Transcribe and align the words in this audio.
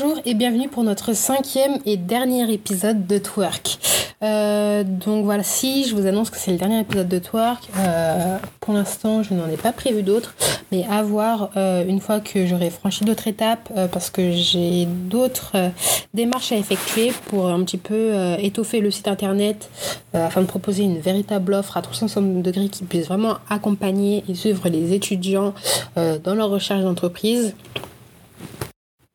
Bonjour 0.00 0.20
et 0.24 0.32
bienvenue 0.32 0.68
pour 0.68 0.82
notre 0.82 1.12
cinquième 1.12 1.78
et 1.84 1.98
dernier 1.98 2.50
épisode 2.50 3.06
de 3.06 3.18
Twerk. 3.18 3.78
Euh, 4.22 4.82
donc 4.82 5.24
voilà, 5.24 5.42
si 5.42 5.84
je 5.84 5.94
vous 5.94 6.06
annonce 6.06 6.30
que 6.30 6.38
c'est 6.38 6.52
le 6.52 6.56
dernier 6.56 6.80
épisode 6.80 7.08
de 7.08 7.18
Twerk, 7.18 7.68
euh, 7.78 8.38
pour 8.60 8.72
l'instant 8.72 9.22
je 9.22 9.34
n'en 9.34 9.46
ai 9.48 9.58
pas 9.58 9.72
prévu 9.72 10.02
d'autres, 10.02 10.34
mais 10.72 10.86
à 10.90 11.02
voir 11.02 11.50
euh, 11.56 11.84
une 11.86 12.00
fois 12.00 12.20
que 12.20 12.46
j'aurai 12.46 12.70
franchi 12.70 13.04
d'autres 13.04 13.26
étapes, 13.26 13.70
parce 13.92 14.08
que 14.08 14.32
j'ai 14.32 14.86
d'autres 14.86 15.70
démarches 16.14 16.52
à 16.52 16.56
effectuer 16.56 17.12
pour 17.26 17.48
un 17.48 17.62
petit 17.64 17.78
peu 17.78 18.14
étoffer 18.38 18.80
le 18.80 18.90
site 18.90 19.08
internet 19.08 19.68
afin 20.14 20.40
de 20.40 20.46
proposer 20.46 20.82
une 20.82 20.98
véritable 20.98 21.52
offre 21.52 21.76
à 21.76 21.82
360 21.82 22.42
degrés 22.42 22.68
qui 22.68 22.84
puisse 22.84 23.06
vraiment 23.06 23.36
accompagner 23.50 24.24
et 24.28 24.34
suivre 24.34 24.66
les 24.70 24.94
étudiants 24.94 25.52
dans 25.96 26.34
leur 26.34 26.48
recherche 26.48 26.82
d'entreprise 26.82 27.54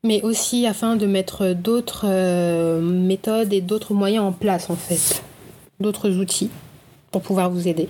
mais 0.06 0.22
aussi 0.22 0.68
afin 0.68 0.96
de 0.96 1.08
mettre 1.08 1.54
d'autres 1.54 2.06
euh, 2.08 2.80
méthodes 2.80 3.52
et 3.52 3.60
d'autres 3.60 3.94
moyens 3.94 4.24
en 4.24 4.32
place 4.32 4.70
en 4.70 4.76
fait, 4.76 5.24
d'autres 5.80 6.12
outils 6.12 6.52
pour 7.12 7.22
pouvoir 7.22 7.50
vous 7.50 7.68
aider. 7.68 7.90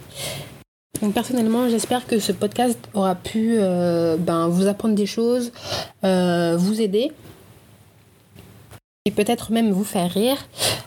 Donc 1.02 1.14
personnellement, 1.14 1.68
j'espère 1.70 2.08
que 2.08 2.20
ce 2.20 2.32
podcast 2.32 2.80
aura 2.94 3.16
pu 3.16 3.58
euh, 3.60 4.16
ben, 4.18 4.48
vous 4.48 4.68
apprendre 4.68 4.96
des 4.96 5.05
choses, 5.05 5.52
euh, 6.05 6.55
vous 6.58 6.82
aider 6.82 7.12
et 9.04 9.12
peut-être 9.12 9.52
même 9.52 9.72
vous 9.72 9.84
faire 9.84 10.10
rire. 10.10 10.38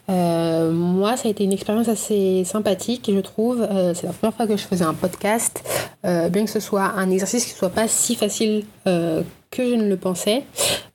moi, 0.09 1.17
ça 1.17 1.29
a 1.29 1.31
été 1.31 1.45
une 1.45 1.53
expérience 1.53 1.89
assez 1.89 2.43
sympathique, 2.45 3.11
je 3.15 3.21
trouve. 3.21 3.69
c'est 3.95 4.07
la 4.07 4.13
première 4.13 4.35
fois 4.35 4.47
que 4.47 4.57
je 4.57 4.65
faisais 4.65 4.85
un 4.85 4.95
podcast, 4.95 5.63
bien 6.03 6.45
que 6.45 6.51
ce 6.51 6.59
soit 6.59 6.95
un 6.97 7.11
exercice 7.11 7.45
qui 7.45 7.53
ne 7.53 7.59
soit 7.59 7.69
pas 7.69 7.87
si 7.87 8.17
facile 8.17 8.65
que 8.85 9.23
je 9.59 9.75
ne 9.75 9.89
le 9.89 9.97
pensais. 9.97 10.43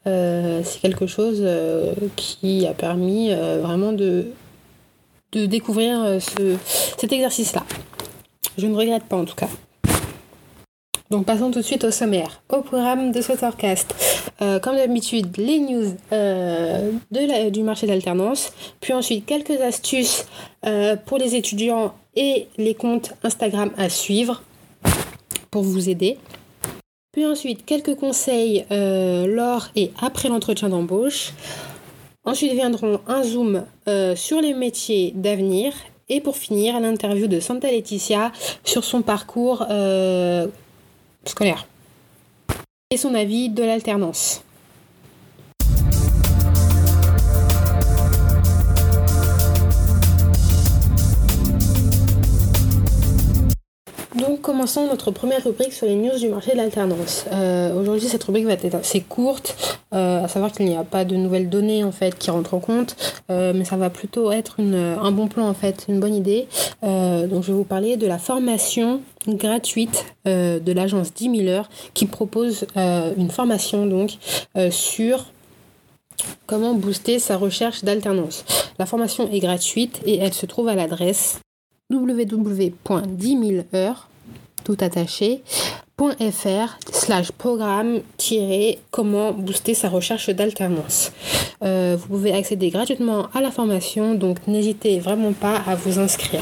Euh, 0.06 0.62
c'est 0.64 0.82
quelque 0.82 1.08
chose 1.08 1.40
euh, 1.42 1.94
qui 2.18 2.68
a 2.68 2.74
permis 2.74 3.32
euh, 3.32 3.62
vraiment 3.62 3.94
de, 3.94 4.28
découvrir 5.34 6.22
ce, 6.22 6.58
cet 6.98 7.12
exercice-là. 7.12 7.64
Je 8.58 8.68
ne 8.68 8.76
regrette 8.76 9.06
pas 9.06 9.18
en 9.18 9.26
tout 9.26 9.36
cas. 9.36 9.48
Donc 11.10 11.26
passons 11.26 11.52
tout 11.52 11.60
de 11.60 11.66
suite 11.66 11.84
au 11.84 11.92
sommaire, 11.92 12.42
au 12.50 12.62
programme 12.62 13.12
de 13.12 13.22
ce 13.22 13.34
forecast. 13.34 13.96
comme 14.40 14.76
d'habitude, 14.76 15.36
les 15.38 15.60
news 15.60 15.96
du 17.52 17.64
marché 17.64 17.88
d'alternance, 17.88 18.54
puis 18.80 18.94
ensuite 18.94 19.26
quelques 19.26 19.60
astuces 19.62 20.26
pour 21.06 21.18
les 21.18 21.36
étudiants 21.36 21.94
et 22.16 22.48
les 22.58 22.76
comptes 22.76 23.14
Instagram 23.24 23.72
à 23.78 23.90
suivre 23.90 24.44
pour 25.50 25.64
vous 25.64 25.90
aider. 25.90 26.18
Puis 27.14 27.28
ensuite, 27.28 27.64
quelques 27.64 27.94
conseils 27.94 28.66
euh, 28.72 29.28
lors 29.28 29.68
et 29.76 29.92
après 30.02 30.30
l'entretien 30.30 30.70
d'embauche. 30.70 31.34
Ensuite 32.26 32.54
viendront 32.54 33.02
un 33.08 33.22
zoom 33.22 33.66
euh, 33.88 34.16
sur 34.16 34.42
les 34.42 34.56
métiers 34.56 35.12
d'avenir. 35.16 35.74
Et 36.10 36.22
pour 36.22 36.36
finir, 36.36 36.80
l'interview 36.80 37.28
de 37.28 37.40
Santa 37.40 37.70
Laetitia 37.70 38.32
sur 38.64 38.84
son 38.84 39.04
parcours 39.04 39.64
euh, 39.70 40.48
scolaire 41.24 41.68
et 42.90 42.98
son 42.98 43.14
avis 43.14 43.50
de 43.50 43.64
l'alternance. 43.64 44.44
Donc 54.26 54.40
commençons 54.40 54.88
notre 54.88 55.12
première 55.12 55.44
rubrique 55.44 55.74
sur 55.74 55.86
les 55.86 55.96
news 55.96 56.18
du 56.18 56.30
marché 56.30 56.54
de 56.54 56.58
l'alternance. 56.58 57.26
Euh, 57.34 57.78
aujourd'hui 57.78 58.08
cette 58.08 58.24
rubrique 58.24 58.46
va 58.46 58.54
être 58.54 58.74
assez 58.74 59.02
courte, 59.02 59.78
euh, 59.94 60.24
à 60.24 60.30
savoir 60.30 60.54
qu'il 60.54 60.66
n'y 60.66 60.78
a 60.78 60.86
pas 60.86 61.04
de 61.04 61.18
nouvelles 61.18 61.50
données 61.50 61.84
en 61.84 61.92
fait 61.92 62.18
qui 62.18 62.32
rentrent 62.32 62.54
en 62.54 62.60
compte, 62.60 62.96
euh, 63.30 63.52
mais 63.54 63.66
ça 63.66 63.76
va 63.76 63.90
plutôt 63.90 64.32
être 64.32 64.62
un 64.62 65.12
bon 65.12 65.28
plan 65.28 65.50
en 65.50 65.54
fait, 65.54 65.88
une 65.90 66.00
bonne 66.00 66.16
idée. 66.16 66.48
donc 66.84 67.44
je 67.44 67.48
vais 67.48 67.54
vous 67.54 67.66
parler 67.66 67.98
de 67.98 68.08
la 68.08 68.18
formation 68.18 69.02
gratuite 69.28 70.06
de 70.26 70.72
l'agence 70.72 71.14
10 71.14 71.28
Miller 71.28 71.70
qui 71.94 72.06
propose 72.06 72.66
une 72.78 73.30
formation 73.30 73.86
donc 73.86 74.12
sur 74.70 75.26
comment 76.46 76.76
booster 76.76 77.20
sa 77.20 77.36
recherche 77.36 77.84
d'alternance. 77.84 78.46
La 78.80 78.86
formation 78.86 79.30
est 79.30 79.40
gratuite 79.40 80.00
et 80.06 80.20
elle 80.20 80.34
se 80.34 80.46
trouve 80.46 80.70
à 80.70 80.76
l'adresse 80.76 81.42
www.10000heures 81.92 84.08
tout 84.64 84.78
attaché 84.80 85.44
.fr 85.98 86.78
slash 86.92 87.32
programme 87.32 88.02
comment 88.92 89.32
booster 89.32 89.74
sa 89.74 89.90
recherche 89.90 90.30
d'alternance. 90.30 91.12
Euh, 91.64 91.96
vous 92.00 92.08
pouvez 92.08 92.34
accéder 92.34 92.70
gratuitement 92.70 93.28
à 93.34 93.42
la 93.42 93.52
formation, 93.52 94.16
donc 94.16 94.48
n'hésitez 94.48 95.00
vraiment 95.00 95.34
pas 95.34 95.62
à 95.68 95.76
vous 95.76 96.00
inscrire. 96.00 96.42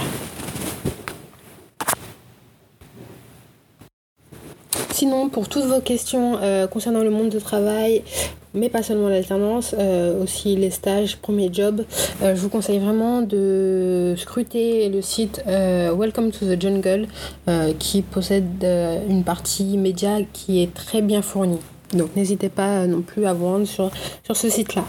Sinon, 4.92 5.30
pour 5.30 5.50
toutes 5.50 5.66
vos 5.66 5.82
questions 5.82 6.38
euh, 6.42 6.68
concernant 6.68 7.02
le 7.02 7.09
monde 7.09 7.30
du 7.30 7.40
travail, 7.40 8.03
mais 8.54 8.70
pas 8.70 8.84
seulement 8.84 9.10
l'alternance, 9.10 9.76
euh, 9.78 10.24
aussi 10.24 10.56
les 10.56 10.70
stages, 10.70 11.18
premiers 11.18 11.52
jobs. 11.52 11.86
Euh, 12.22 12.36
je 12.36 12.42
vous 12.42 12.50
conseille 12.50 12.80
vraiment 12.80 13.22
de 13.22 14.14
scruter 14.18 14.90
le 14.90 15.02
site 15.02 15.44
euh, 15.48 15.94
Welcome 15.94 16.32
to 16.32 16.46
the 16.46 16.62
Jungle 16.62 17.08
qui 17.80 18.02
possède 18.02 18.66
une 19.10 19.24
partie 19.24 19.78
média 19.78 20.18
qui 20.34 20.62
est 20.62 20.74
très 20.74 21.02
bien 21.02 21.22
fournie. 21.22 21.60
Donc 21.94 22.16
n'hésitez 22.16 22.50
pas 22.50 22.88
non 22.88 23.02
plus 23.02 23.26
à 23.26 23.34
vous 23.34 23.46
rendre 23.46 23.68
sur, 23.68 23.92
sur 24.24 24.36
ce 24.36 24.50
site-là. 24.50 24.84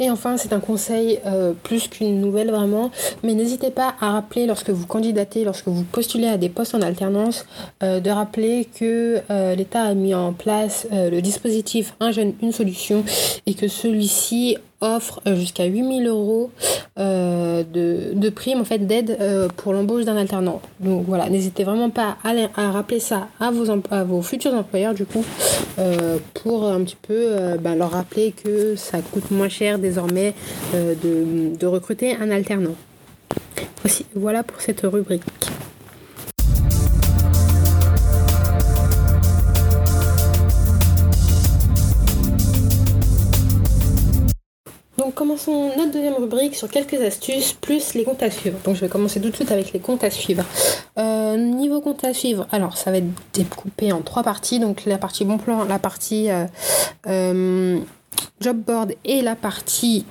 Et 0.00 0.10
enfin, 0.10 0.36
c'est 0.36 0.52
un 0.52 0.60
conseil 0.60 1.18
euh, 1.26 1.52
plus 1.62 1.88
qu'une 1.88 2.20
nouvelle 2.20 2.50
vraiment, 2.50 2.92
mais 3.24 3.34
n'hésitez 3.34 3.70
pas 3.70 3.96
à 4.00 4.12
rappeler 4.12 4.46
lorsque 4.46 4.70
vous 4.70 4.86
candidatez, 4.86 5.42
lorsque 5.42 5.66
vous 5.66 5.82
postulez 5.82 6.28
à 6.28 6.38
des 6.38 6.48
postes 6.48 6.76
en 6.76 6.82
alternance, 6.82 7.46
euh, 7.82 7.98
de 7.98 8.10
rappeler 8.10 8.64
que 8.66 9.20
euh, 9.30 9.56
l'État 9.56 9.82
a 9.82 9.94
mis 9.94 10.14
en 10.14 10.32
place 10.32 10.86
le 10.92 11.20
dispositif 11.20 11.94
Un 12.00 12.12
jeune, 12.12 12.34
une 12.42 12.52
solution 12.52 13.04
et 13.46 13.54
que 13.54 13.66
celui-ci 13.66 14.56
offre 14.80 15.20
euh, 15.26 15.36
jusqu'à 15.36 15.64
8000 15.64 16.06
euros 16.06 16.50
euh, 16.98 17.62
de, 17.64 18.12
de 18.14 18.30
prime 18.30 18.60
en 18.60 18.64
fait 18.64 18.78
d'aide 18.78 19.16
euh, 19.20 19.48
pour 19.56 19.72
l'embauche 19.72 20.04
d'un 20.04 20.16
alternant. 20.16 20.60
Donc 20.80 21.04
voilà, 21.06 21.28
n'hésitez 21.28 21.64
vraiment 21.64 21.90
pas 21.90 22.16
à, 22.22 22.32
à, 22.56 22.70
rappeler 22.70 23.00
ça 23.00 23.28
à 23.40 23.50
vos, 23.50 23.70
à 23.90 24.04
vos 24.04 24.22
futurs 24.22 24.54
employeurs 24.54 24.94
du 24.94 25.04
coup 25.04 25.24
pour 26.34 26.64
un 26.64 26.82
petit 26.82 26.96
peu 27.00 27.56
bah, 27.60 27.76
leur 27.76 27.92
rappeler 27.92 28.32
que 28.32 28.74
ça 28.74 28.98
coûte 29.00 29.30
moins 29.30 29.48
cher 29.48 29.78
désormais 29.78 30.34
de, 30.74 31.56
de 31.56 31.66
recruter 31.66 32.16
un 32.16 32.30
alternant. 32.30 32.74
Aussi, 33.84 34.06
voilà 34.14 34.42
pour 34.42 34.60
cette 34.60 34.80
rubrique. 34.80 35.22
Commençons 45.18 45.76
notre 45.76 45.90
deuxième 45.90 46.14
rubrique 46.14 46.54
sur 46.54 46.70
quelques 46.70 46.94
astuces 47.02 47.52
plus 47.52 47.94
les 47.94 48.04
comptes 48.04 48.22
à 48.22 48.30
suivre. 48.30 48.56
Donc 48.64 48.76
je 48.76 48.82
vais 48.82 48.88
commencer 48.88 49.20
tout 49.20 49.30
de 49.30 49.34
suite 49.34 49.50
avec 49.50 49.72
les 49.72 49.80
comptes 49.80 50.04
à 50.04 50.10
suivre. 50.10 50.44
Euh, 50.96 51.36
niveau 51.36 51.80
comptes 51.80 52.04
à 52.04 52.14
suivre, 52.14 52.46
alors 52.52 52.76
ça 52.76 52.92
va 52.92 52.98
être 52.98 53.32
découpé 53.32 53.90
en 53.90 54.00
trois 54.00 54.22
parties. 54.22 54.60
Donc 54.60 54.84
la 54.86 54.96
partie 54.96 55.24
bon 55.24 55.38
plan, 55.38 55.64
la 55.64 55.80
partie 55.80 56.30
euh, 56.30 56.44
euh, 57.08 57.80
job 58.40 58.58
board 58.58 58.94
et 59.04 59.20
la 59.20 59.34
partie 59.34 60.06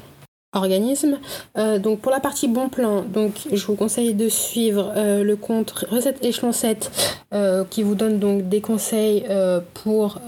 organisme. 0.57 1.19
Euh, 1.57 1.79
donc 1.79 1.99
pour 1.99 2.11
la 2.11 2.19
partie 2.19 2.47
bon 2.47 2.69
plan, 2.69 3.03
donc 3.03 3.47
je 3.51 3.65
vous 3.65 3.75
conseille 3.75 4.13
de 4.13 4.27
suivre 4.29 4.91
euh, 4.95 5.23
le 5.23 5.35
compte 5.35 5.71
recette 5.89 6.23
échelon 6.23 6.51
7 6.51 6.91
euh, 7.33 7.63
qui 7.69 7.83
vous 7.83 7.95
donne 7.95 8.19
donc 8.19 8.49
des 8.49 8.61
conseils 8.61 9.25
pour 9.73 10.19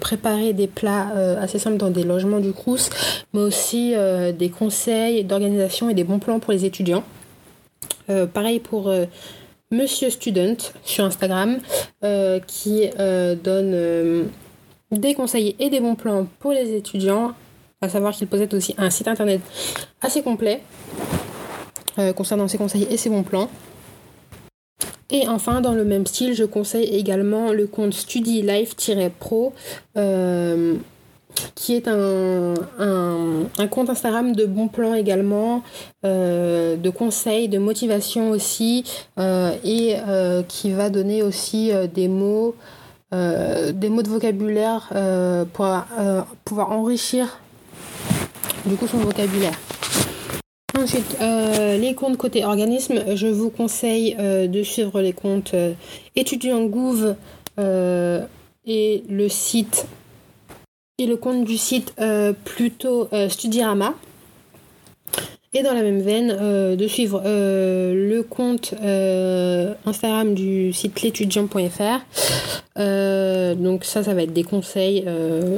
préparer 0.00 0.52
des 0.52 0.66
plats 0.66 1.08
assez 1.40 1.58
simples 1.58 1.76
dans 1.76 1.90
des 1.90 2.04
logements 2.04 2.40
du 2.40 2.52
Crous, 2.52 2.90
mais 3.32 3.40
aussi 3.40 3.94
des 4.38 4.48
conseils 4.48 5.24
d'organisation 5.24 5.90
et 5.90 5.94
des 5.94 6.04
bons 6.04 6.18
plans 6.18 6.38
pour 6.38 6.52
les 6.52 6.64
étudiants. 6.64 7.04
pareil 8.32 8.60
pour 8.60 8.92
Monsieur 9.70 10.10
Student 10.10 10.56
sur 10.84 11.04
Instagram 11.04 11.58
qui 12.46 12.88
donne 13.44 14.28
des 14.90 15.14
conseils 15.14 15.54
et 15.58 15.70
des 15.70 15.80
bons 15.80 15.94
plans 15.94 16.26
pour 16.38 16.52
les 16.52 16.74
étudiants 16.74 17.32
à 17.82 17.88
savoir 17.88 18.12
qu'il 18.12 18.26
possède 18.26 18.52
aussi 18.52 18.74
un 18.76 18.90
site 18.90 19.08
internet 19.08 19.40
assez 20.02 20.20
complet 20.20 20.60
euh, 21.98 22.12
concernant 22.12 22.46
ses 22.46 22.58
conseils 22.58 22.86
et 22.90 22.98
ses 22.98 23.08
bons 23.08 23.22
plans. 23.22 23.48
Et 25.08 25.26
enfin, 25.26 25.62
dans 25.62 25.72
le 25.72 25.84
même 25.84 26.06
style, 26.06 26.34
je 26.34 26.44
conseille 26.44 26.84
également 26.84 27.52
le 27.52 27.66
compte 27.66 27.94
Study 27.94 28.42
Life-Pro, 28.42 29.54
euh, 29.96 30.74
qui 31.54 31.74
est 31.74 31.88
un, 31.88 32.54
compte 33.70 33.88
Instagram 33.88 34.36
de 34.36 34.44
bons 34.44 34.68
plans 34.68 34.92
également, 34.92 35.62
euh, 36.04 36.76
de 36.76 36.90
conseils, 36.90 37.48
de 37.48 37.58
motivation 37.58 38.30
aussi, 38.30 38.84
et 39.64 39.96
qui 40.48 40.72
va 40.72 40.90
donner 40.90 41.22
aussi 41.22 41.72
des 41.94 42.08
mots 42.08 42.54
des 43.10 43.88
mots 43.88 44.02
de 44.02 44.08
vocabulaire 44.08 44.92
pour 45.54 45.66
pouvoir 46.44 46.72
enrichir 46.72 47.40
du 48.66 48.76
coup 48.76 48.86
son 48.86 48.98
vocabulaire. 48.98 49.58
Ensuite, 50.78 51.16
les 51.20 51.94
comptes 51.94 52.16
côté 52.16 52.44
organisme, 52.44 53.14
je 53.14 53.26
vous 53.26 53.50
conseille 53.50 54.14
de 54.14 54.62
suivre 54.62 55.00
les 55.00 55.12
comptes 55.12 55.54
étudiants 56.16 56.64
Gouv 56.64 57.16
et 57.58 59.02
le 59.08 59.28
site 59.28 59.86
et 60.98 61.06
le 61.06 61.16
compte 61.16 61.44
du 61.44 61.58
site 61.58 61.94
plutôt 62.44 63.08
Studirama. 63.28 63.94
Et 65.52 65.64
dans 65.64 65.74
la 65.74 65.82
même 65.82 66.00
veine, 66.00 66.36
euh, 66.40 66.76
de 66.76 66.86
suivre 66.86 67.20
euh, 67.26 68.08
le 68.08 68.22
compte 68.22 68.72
euh, 68.84 69.74
Instagram 69.84 70.32
du 70.32 70.72
site 70.72 71.02
l'étudiant.fr. 71.02 72.04
donc 73.56 73.84
ça, 73.84 74.04
ça 74.04 74.14
va 74.14 74.22
être 74.22 74.32
des 74.32 74.44
conseils 74.44 75.04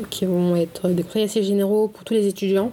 qui 0.08 0.24
vont 0.24 0.56
être 0.56 0.88
des 0.88 1.02
conseils 1.02 1.24
assez 1.24 1.42
généraux 1.42 1.88
pour 1.88 2.04
tous 2.04 2.14
les 2.14 2.26
étudiants. 2.26 2.72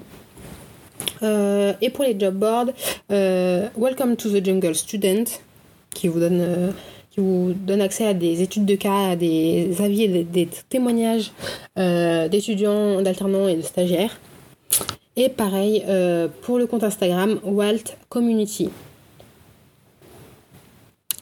Et 1.22 1.90
pour 1.90 2.04
les 2.04 2.20
job 2.20 2.36
boards, 2.36 2.74
Welcome 3.10 4.16
to 4.16 4.30
the 4.30 4.44
Jungle 4.44 4.76
Student, 4.76 5.26
qui 5.94 6.08
vous 6.08 6.20
donne 6.20 6.74
qui 7.12 7.22
vous 7.22 7.54
donne 7.54 7.82
accès 7.82 8.06
à 8.06 8.14
des 8.14 8.42
études 8.42 8.66
de 8.66 8.76
cas, 8.76 9.12
à 9.12 9.16
des 9.16 9.82
avis 9.82 10.04
et 10.04 10.24
des 10.24 10.48
témoignages 10.70 11.32
d'étudiants, 11.76 13.02
d'alternants 13.02 13.48
et 13.48 13.56
de 13.56 13.62
stagiaires. 13.62 14.18
Et 15.20 15.28
pareil 15.28 15.84
euh, 15.90 16.30
pour 16.44 16.58
le 16.58 16.66
compte 16.66 16.84
Instagram 16.86 17.40
Walt 17.44 17.98
Community. 18.08 18.70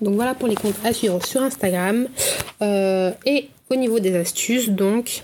Donc 0.01 0.13
voilà 0.13 0.35
pour 0.35 0.47
les 0.47 0.53
comptes 0.53 0.75
à 0.83 0.93
suivre 0.93 1.25
sur 1.25 1.41
Instagram. 1.41 2.07
Euh, 2.61 3.11
et 3.25 3.49
au 3.71 3.75
niveau 3.75 3.99
des 3.99 4.15
astuces, 4.15 4.69
donc 4.69 5.21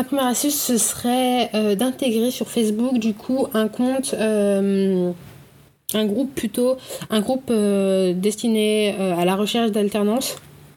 ma 0.00 0.04
première 0.04 0.26
astuce 0.26 0.54
ce 0.54 0.78
serait 0.78 1.50
euh, 1.54 1.74
d'intégrer 1.74 2.30
sur 2.30 2.48
Facebook 2.48 2.98
du 2.98 3.12
coup 3.12 3.48
un 3.52 3.68
compte, 3.68 4.14
un 4.14 6.04
groupe 6.06 6.34
plutôt, 6.34 6.76
un 7.10 7.20
groupe 7.20 7.52
destiné 7.52 8.94
à 8.96 9.24
la 9.24 9.36
recherche 9.36 9.72
d'alternance. 9.72 10.36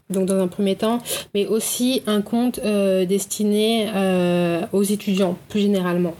Donc 0.09 0.25
dans 0.25 0.39
un 0.39 0.47
premier 0.47 0.75
temps, 0.75 0.99
mais 1.33 1.47
aussi 1.47 2.03
un 2.05 2.21
compte 2.21 2.59
destiné 2.59 3.87
aux 4.73 4.83
étudiants 4.83 5.37
plus 5.49 5.61
généralement. 5.61 6.13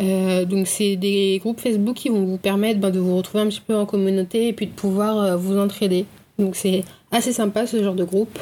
Euh, 0.00 0.44
donc 0.44 0.66
c'est 0.66 0.96
des 0.96 1.38
groupes 1.40 1.60
Facebook 1.60 1.96
qui 1.96 2.08
vont 2.08 2.24
vous 2.24 2.38
permettre 2.38 2.78
ben, 2.78 2.90
de 2.90 2.98
vous 2.98 3.16
retrouver 3.16 3.42
un 3.42 3.48
petit 3.48 3.62
peu 3.66 3.74
en 3.74 3.86
communauté 3.86 4.48
et 4.48 4.52
puis 4.52 4.66
de 4.66 4.72
pouvoir 4.72 5.18
euh, 5.18 5.36
vous 5.36 5.58
entraider. 5.58 6.06
Donc 6.38 6.54
c'est 6.54 6.84
assez 7.10 7.32
sympa 7.32 7.66
ce 7.66 7.82
genre 7.82 7.94
de 7.94 8.04
groupe. 8.04 8.38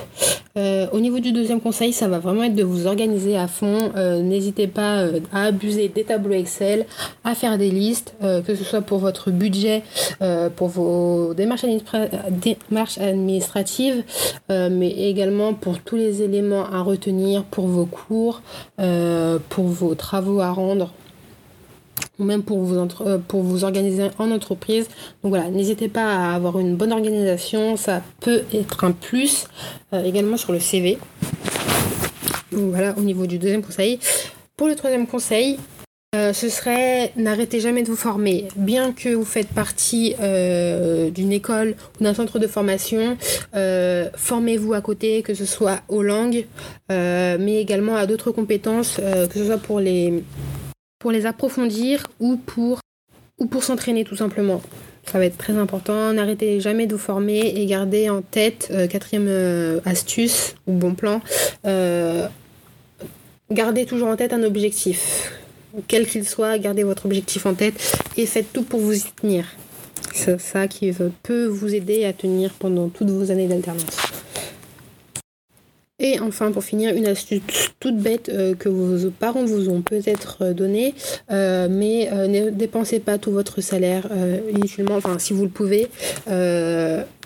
Euh, 0.59 0.87
au 0.93 1.01
niveau 1.01 1.19
du 1.19 1.33
deuxième 1.33 1.61
conseil, 1.61 1.93
ça 1.93 2.09
va 2.09 2.19
vraiment 2.19 2.43
être 2.43 2.55
de 2.55 2.63
vous 2.63 2.87
organiser 2.87 3.37
à 3.37 3.47
fond. 3.49 3.93
N'hésitez 4.23 4.67
pas 4.67 5.05
à 5.33 5.45
abuser 5.45 5.89
des 5.89 6.05
tableaux 6.05 6.35
Excel, 6.35 6.87
à 7.25 7.35
faire 7.35 7.59
des 7.59 7.71
listes, 7.71 8.15
que 8.21 8.55
ce 8.55 8.65
soit 8.65 8.81
pour 8.81 8.99
votre 8.99 9.31
budget, 9.31 9.83
pour 10.57 10.69
vos 10.69 11.35
démarches 11.35 11.65
administratives, 12.99 14.03
mais 14.49 14.91
également 14.91 15.55
pour 15.55 15.81
tous 15.81 15.97
les 15.97 16.23
éléments 16.23 16.65
à 16.65 16.81
retenir 16.81 17.45
pour 17.45 17.67
vos 17.67 17.87
cours, 17.87 18.43
pour 18.77 19.65
vos 19.65 19.95
travaux 19.95 20.41
à 20.41 20.51
rendre 20.51 20.91
ou 22.19 22.25
même 22.25 22.43
pour 22.43 22.59
vous, 22.59 22.77
euh, 22.77 23.19
pour 23.19 23.43
vous 23.43 23.65
organiser 23.65 24.11
en 24.19 24.31
entreprise. 24.31 24.89
Donc 25.23 25.31
voilà, 25.31 25.51
n'hésitez 25.51 25.89
pas 25.89 26.05
à 26.05 26.35
avoir 26.35 26.59
une 26.59 26.77
bonne 26.77 26.93
organisation, 26.93 27.77
ça 27.77 28.03
peut 28.21 28.43
être 28.55 28.85
un 28.85 28.93
plus 28.93 29.47
euh, 29.93 30.03
également 30.05 30.37
sur 30.37 30.53
le 30.53 30.61
CV. 30.61 30.99
Voilà, 32.53 32.95
au 32.97 33.01
niveau 33.01 33.27
du 33.27 33.39
deuxième 33.39 33.63
conseil. 33.63 33.99
Pour 34.57 34.69
le 34.69 34.75
troisième 34.75 35.07
conseil, 35.07 35.59
euh, 36.15 36.33
ce 36.33 36.49
serait 36.49 37.13
n'arrêtez 37.17 37.61
jamais 37.61 37.83
de 37.83 37.89
vous 37.89 37.97
former. 37.97 38.49
Bien 38.57 38.93
que 38.93 39.11
vous 39.11 39.25
faites 39.25 39.49
partie 39.49 40.15
d'une 40.15 41.33
école 41.33 41.75
ou 42.01 42.05
d'un 42.05 42.15
centre 42.15 42.39
de 42.39 42.47
formation, 42.47 43.19
formez-vous 43.53 44.73
à 44.73 44.81
côté, 44.81 45.21
que 45.21 45.35
ce 45.35 45.45
soit 45.45 45.81
aux 45.89 46.03
langues, 46.03 46.47
mais 46.89 47.61
également 47.61 47.97
à 47.97 48.07
d'autres 48.07 48.31
compétences, 48.31 48.97
que 48.97 49.39
ce 49.39 49.45
soit 49.45 49.59
pour 49.59 49.81
les 49.81 50.23
les 51.11 51.27
approfondir 51.27 52.07
ou 52.21 52.37
pour, 52.37 52.81
ou 53.39 53.47
pour 53.47 53.65
s'entraîner 53.65 54.05
tout 54.05 54.17
simplement. 54.17 54.63
Ça 55.11 55.19
va 55.19 55.27
être 55.27 55.39
très 55.39 55.57
important. 55.57 56.13
N'arrêtez 56.13 56.61
jamais 56.61 56.87
de 56.87 56.95
vous 56.95 57.01
former 57.01 57.53
et 57.57 57.67
gardez 57.67 58.11
en 58.11 58.23
tête, 58.23 58.69
euh, 58.73 58.87
quatrième 58.87 59.29
euh, 59.29 59.81
astuce 59.85 60.57
ou 60.67 60.73
bon 60.73 60.95
plan, 60.95 61.21
euh, 61.65 62.27
gardez 63.51 63.87
toujours 63.87 64.09
en 64.09 64.17
tête 64.17 64.33
un 64.33 64.43
objectif. 64.43 65.33
Quel 65.89 66.07
qu'il 66.07 66.27
soit, 66.27 66.59
gardez 66.59 66.83
votre 66.83 67.07
objectif 67.07 67.47
en 67.47 67.55
tête 67.55 67.75
et 68.17 68.27
faites 68.27 68.53
tout 68.53 68.63
pour 68.63 68.81
vous 68.81 68.97
y 68.97 69.03
tenir. 69.21 69.45
C'est 70.15 70.41
ça 70.41 70.67
qui 70.67 70.91
peut 71.23 71.47
vous 71.47 71.75
aider 71.75 72.05
à 72.07 72.15
tenir 72.15 72.51
pendant 72.59 72.89
toutes 72.89 73.11
vos 73.11 73.31
années 73.31 73.47
d'alternance. 73.47 74.06
Et 75.99 76.21
enfin, 76.21 76.53
pour 76.53 76.63
finir, 76.63 76.95
une 76.95 77.07
astuce 77.07 77.41
toute 77.81 77.97
bête 77.97 78.29
euh, 78.29 78.55
que 78.55 78.69
vos 78.69 79.11
parents 79.11 79.47
vous 79.47 79.71
ont 79.71 79.81
peut-être 79.81 80.37
euh, 80.43 80.53
donnée, 80.53 80.95
euh, 81.31 81.69
mais 81.71 82.11
ne 82.29 82.51
dépensez 82.51 83.01
pas 83.01 83.17
tout 83.17 83.31
votre 83.31 83.63
salaire 83.63 84.07
inutilement, 84.55 84.97
enfin 84.97 85.19
si 85.19 85.33
vous 85.33 85.45
le 85.45 85.51
pouvez. 85.51 85.89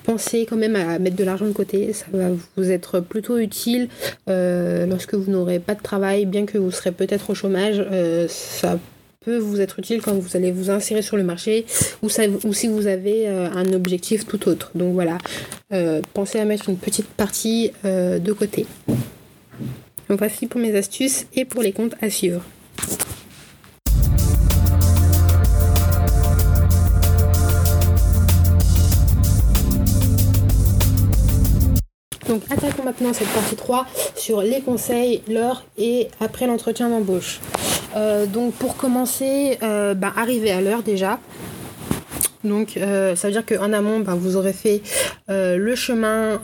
Pensez 0.05 0.47
quand 0.47 0.57
même 0.57 0.77
à 0.77 0.99
mettre 0.99 1.17
de 1.17 1.25
l'argent 1.25 1.47
de 1.47 1.53
côté, 1.53 1.93
ça 1.93 2.07
va 2.13 2.29
vous 2.57 2.71
être 2.71 3.01
plutôt 3.01 3.39
utile 3.39 3.89
lorsque 4.27 5.15
vous 5.15 5.31
n'aurez 5.31 5.59
pas 5.59 5.75
de 5.75 5.83
travail, 5.83 6.25
bien 6.27 6.47
que 6.47 6.57
vous 6.57 6.71
serez 6.71 6.93
peut-être 6.93 7.31
au 7.31 7.35
chômage, 7.35 7.85
ça 8.29 8.79
peut 9.23 9.37
vous 9.37 9.61
être 9.61 9.79
utile 9.79 10.01
quand 10.01 10.15
vous 10.15 10.35
allez 10.35 10.51
vous 10.51 10.71
insérer 10.71 11.03
sur 11.03 11.19
le 11.19 11.23
marché 11.23 11.67
ou, 12.03 12.09
si 12.09 12.69
vous 12.69 12.87
avez 12.87 13.29
euh, 13.29 13.51
un 13.51 13.71
objectif 13.75 14.27
tout 14.27 14.49
autre. 14.49 14.71
Donc 14.75 14.95
voilà, 14.95 15.19
euh, 15.75 16.01
pensez 16.15 16.41
à 16.41 16.47
mettre 16.47 16.71
une 16.71 16.79
petite 16.79 17.07
partie 17.07 17.71
euh, 17.85 18.19
de 18.19 18.33
côté. 18.33 18.65
Donc 20.09 20.21
voici 20.21 20.47
pour 20.47 20.59
mes 20.59 20.75
astuces 20.75 21.27
et 21.35 21.45
pour 21.45 21.61
les 21.61 21.73
comptes 21.73 21.97
à 22.01 22.09
suivre. 22.09 22.43
Donc 32.27 32.43
attaquons 32.49 32.85
maintenant 32.85 33.13
cette 33.13 33.29
partie 33.29 33.57
3 33.57 33.87
sur 34.17 34.41
les 34.41 34.63
conseils, 34.63 35.21
l'heure 35.29 35.67
et 35.77 36.09
après 36.21 36.47
l'entretien 36.47 36.89
d'embauche. 36.89 37.41
Euh, 37.97 38.27
donc 38.27 38.55
pour 38.55 38.77
commencer, 38.77 39.59
euh, 39.63 39.95
bah, 39.95 40.13
arriver 40.17 40.51
à 40.51 40.61
l'heure 40.61 40.83
déjà. 40.83 41.19
Donc 42.45 42.77
euh, 42.77 43.17
ça 43.17 43.29
veut 43.29 43.33
dire 43.33 43.45
qu'en 43.45 43.73
amont, 43.73 44.01
bah, 44.01 44.15
vous 44.17 44.37
aurez 44.37 44.53
fait 44.53 44.83
le 45.29 45.75
chemin, 45.75 46.41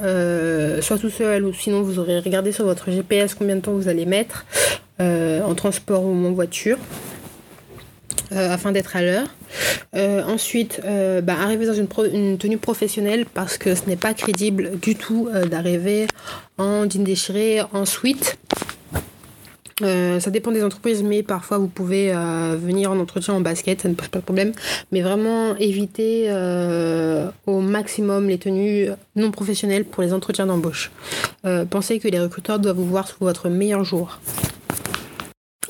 soit 0.80 0.98
tout 0.98 1.10
seul 1.10 1.44
ou 1.44 1.52
sinon 1.52 1.82
vous 1.82 1.98
aurez 1.98 2.20
regardé 2.20 2.52
sur 2.52 2.64
votre 2.64 2.90
GPS 2.90 3.34
combien 3.34 3.56
de 3.56 3.60
temps 3.60 3.72
vous 3.72 3.88
allez 3.88 4.06
mettre 4.06 4.46
en 5.00 5.54
transport 5.54 6.04
ou 6.04 6.14
en 6.26 6.32
voiture. 6.32 6.78
afin 8.30 8.70
d'être 8.72 8.94
à 8.94 9.02
l'heure. 9.02 9.26
ensuite, 10.28 10.80
bah, 11.24 11.34
arriver 11.42 11.66
dans 11.66 11.74
une, 11.74 12.38
tenue 12.38 12.58
professionnelle 12.58 13.26
parce 13.26 13.58
que 13.58 13.74
ce 13.74 13.86
n'est 13.88 13.96
pas 13.96 14.14
crédible 14.14 14.78
du 14.80 14.94
tout 14.94 15.28
d'arriver 15.50 16.06
en 16.58 16.88
jean 16.88 17.02
déchiré, 17.02 17.62
en 17.72 17.84
suite. 17.84 18.38
Euh, 19.82 20.20
ça 20.20 20.30
dépend 20.30 20.52
des 20.52 20.64
entreprises, 20.64 21.02
mais 21.02 21.22
parfois 21.22 21.58
vous 21.58 21.68
pouvez 21.68 22.10
euh, 22.10 22.56
venir 22.58 22.90
en 22.90 22.98
entretien 22.98 23.34
en 23.34 23.40
basket, 23.40 23.82
ça 23.82 23.88
ne 23.88 23.94
pose 23.94 24.08
pas 24.08 24.20
de 24.20 24.24
problème. 24.24 24.52
Mais 24.90 25.02
vraiment 25.02 25.54
éviter 25.56 26.26
euh, 26.28 27.28
au 27.46 27.60
maximum 27.60 28.28
les 28.28 28.38
tenues 28.38 28.88
non 29.16 29.30
professionnelles 29.30 29.84
pour 29.84 30.02
les 30.02 30.12
entretiens 30.12 30.46
d'embauche. 30.46 30.90
pensez 31.70 31.98
que 31.98 32.08
les 32.08 32.20
recruteurs 32.20 32.58
doivent 32.58 32.76
vous 32.76 32.86
voir 32.86 33.06
sous 33.06 33.16
votre 33.20 33.48
meilleur 33.48 33.84
jour. 33.84 34.18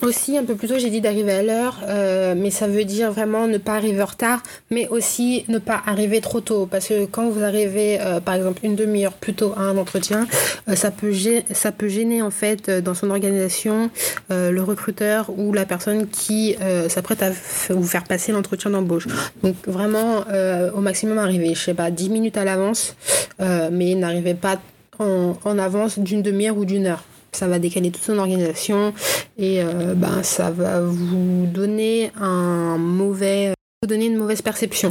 Aussi, 0.06 0.38
un 0.38 0.44
peu 0.44 0.54
plus 0.54 0.68
tôt, 0.68 0.78
j'ai 0.78 0.88
dit 0.88 1.00
d'arriver 1.00 1.32
à 1.32 1.42
l'heure, 1.42 1.80
euh, 1.88 2.36
mais 2.36 2.52
ça 2.52 2.68
veut 2.68 2.84
dire 2.84 3.10
vraiment 3.10 3.48
ne 3.48 3.58
pas 3.58 3.74
arriver 3.74 4.00
en 4.00 4.06
retard, 4.06 4.40
mais 4.70 4.86
aussi 4.86 5.44
ne 5.48 5.58
pas 5.58 5.82
arriver 5.84 6.20
trop 6.20 6.40
tôt. 6.40 6.68
Parce 6.70 6.86
que 6.86 7.06
quand 7.06 7.28
vous 7.28 7.42
arrivez, 7.42 7.98
euh, 8.00 8.20
par 8.20 8.34
exemple, 8.34 8.60
une 8.62 8.76
demi-heure 8.76 9.14
plus 9.14 9.34
tôt 9.34 9.52
à 9.56 9.62
un 9.62 9.76
entretien, 9.76 10.28
euh, 10.68 10.76
ça, 10.76 10.92
peut 10.92 11.10
gêner, 11.10 11.44
ça 11.50 11.72
peut 11.72 11.88
gêner, 11.88 12.22
en 12.22 12.30
fait, 12.30 12.70
dans 12.70 12.94
son 12.94 13.10
organisation, 13.10 13.90
le 14.30 14.60
recruteur 14.60 15.28
ou 15.36 15.52
la 15.52 15.64
personne 15.64 16.06
qui 16.06 16.54
s'apprête 16.88 17.24
à 17.24 17.30
vous 17.70 17.82
faire 17.82 18.04
passer 18.04 18.30
l'entretien 18.30 18.70
d'embauche. 18.70 19.08
Donc, 19.42 19.56
vraiment, 19.66 20.24
au 20.72 20.80
maximum, 20.80 21.18
arriver, 21.18 21.52
je 21.56 21.60
sais 21.64 21.74
pas, 21.74 21.90
10 21.90 22.10
minutes 22.10 22.36
à 22.36 22.44
l'avance, 22.44 22.94
mais 23.40 23.96
n'arrivez 23.96 24.34
pas 24.34 24.60
en 25.00 25.58
avance 25.58 25.98
d'une 25.98 26.22
demi-heure 26.22 26.56
ou 26.56 26.64
d'une 26.64 26.86
heure 26.86 27.02
ça 27.36 27.46
va 27.46 27.58
décaler 27.58 27.90
toute 27.90 28.02
son 28.02 28.18
organisation 28.18 28.94
et 29.38 29.62
euh, 29.62 29.94
ben, 29.94 30.22
ça 30.22 30.50
va 30.50 30.80
vous 30.80 31.46
donner 31.46 32.10
un 32.18 32.78
mauvais, 32.78 33.52
vous 33.82 33.88
donner 33.88 34.06
une 34.06 34.16
mauvaise 34.16 34.42
perception. 34.42 34.88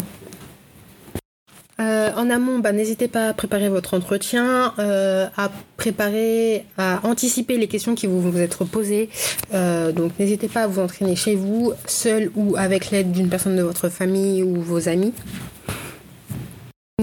Euh, 1.82 2.12
en 2.16 2.30
amont, 2.30 2.60
bah, 2.60 2.72
n'hésitez 2.72 3.10
pas 3.10 3.30
à 3.30 3.34
préparer 3.34 3.68
votre 3.68 3.96
entretien, 3.96 4.74
à 4.78 5.52
préparer, 5.76 6.66
à 6.78 7.02
anticiper 7.04 7.58
les 7.58 7.68
questions 7.68 7.96
qui 7.96 8.08
vont 8.08 8.20
vous 8.20 8.38
être 8.38 8.64
posées. 8.64 9.10
donc 9.52 10.12
n'hésitez 10.20 10.48
pas 10.48 10.64
à 10.64 10.68
vous 10.68 10.80
entraîner 10.80 11.16
chez 11.16 11.36
vous, 11.36 11.74
seul 11.88 12.32
ou 12.36 12.56
avec 12.58 12.92
l'aide 12.92 13.12
d'une 13.12 13.28
personne 13.28 13.58
de 13.58 13.64
votre 13.64 13.90
famille 13.90 14.44
ou 14.44 14.62
vos 14.62 14.88
amis. 14.88 15.14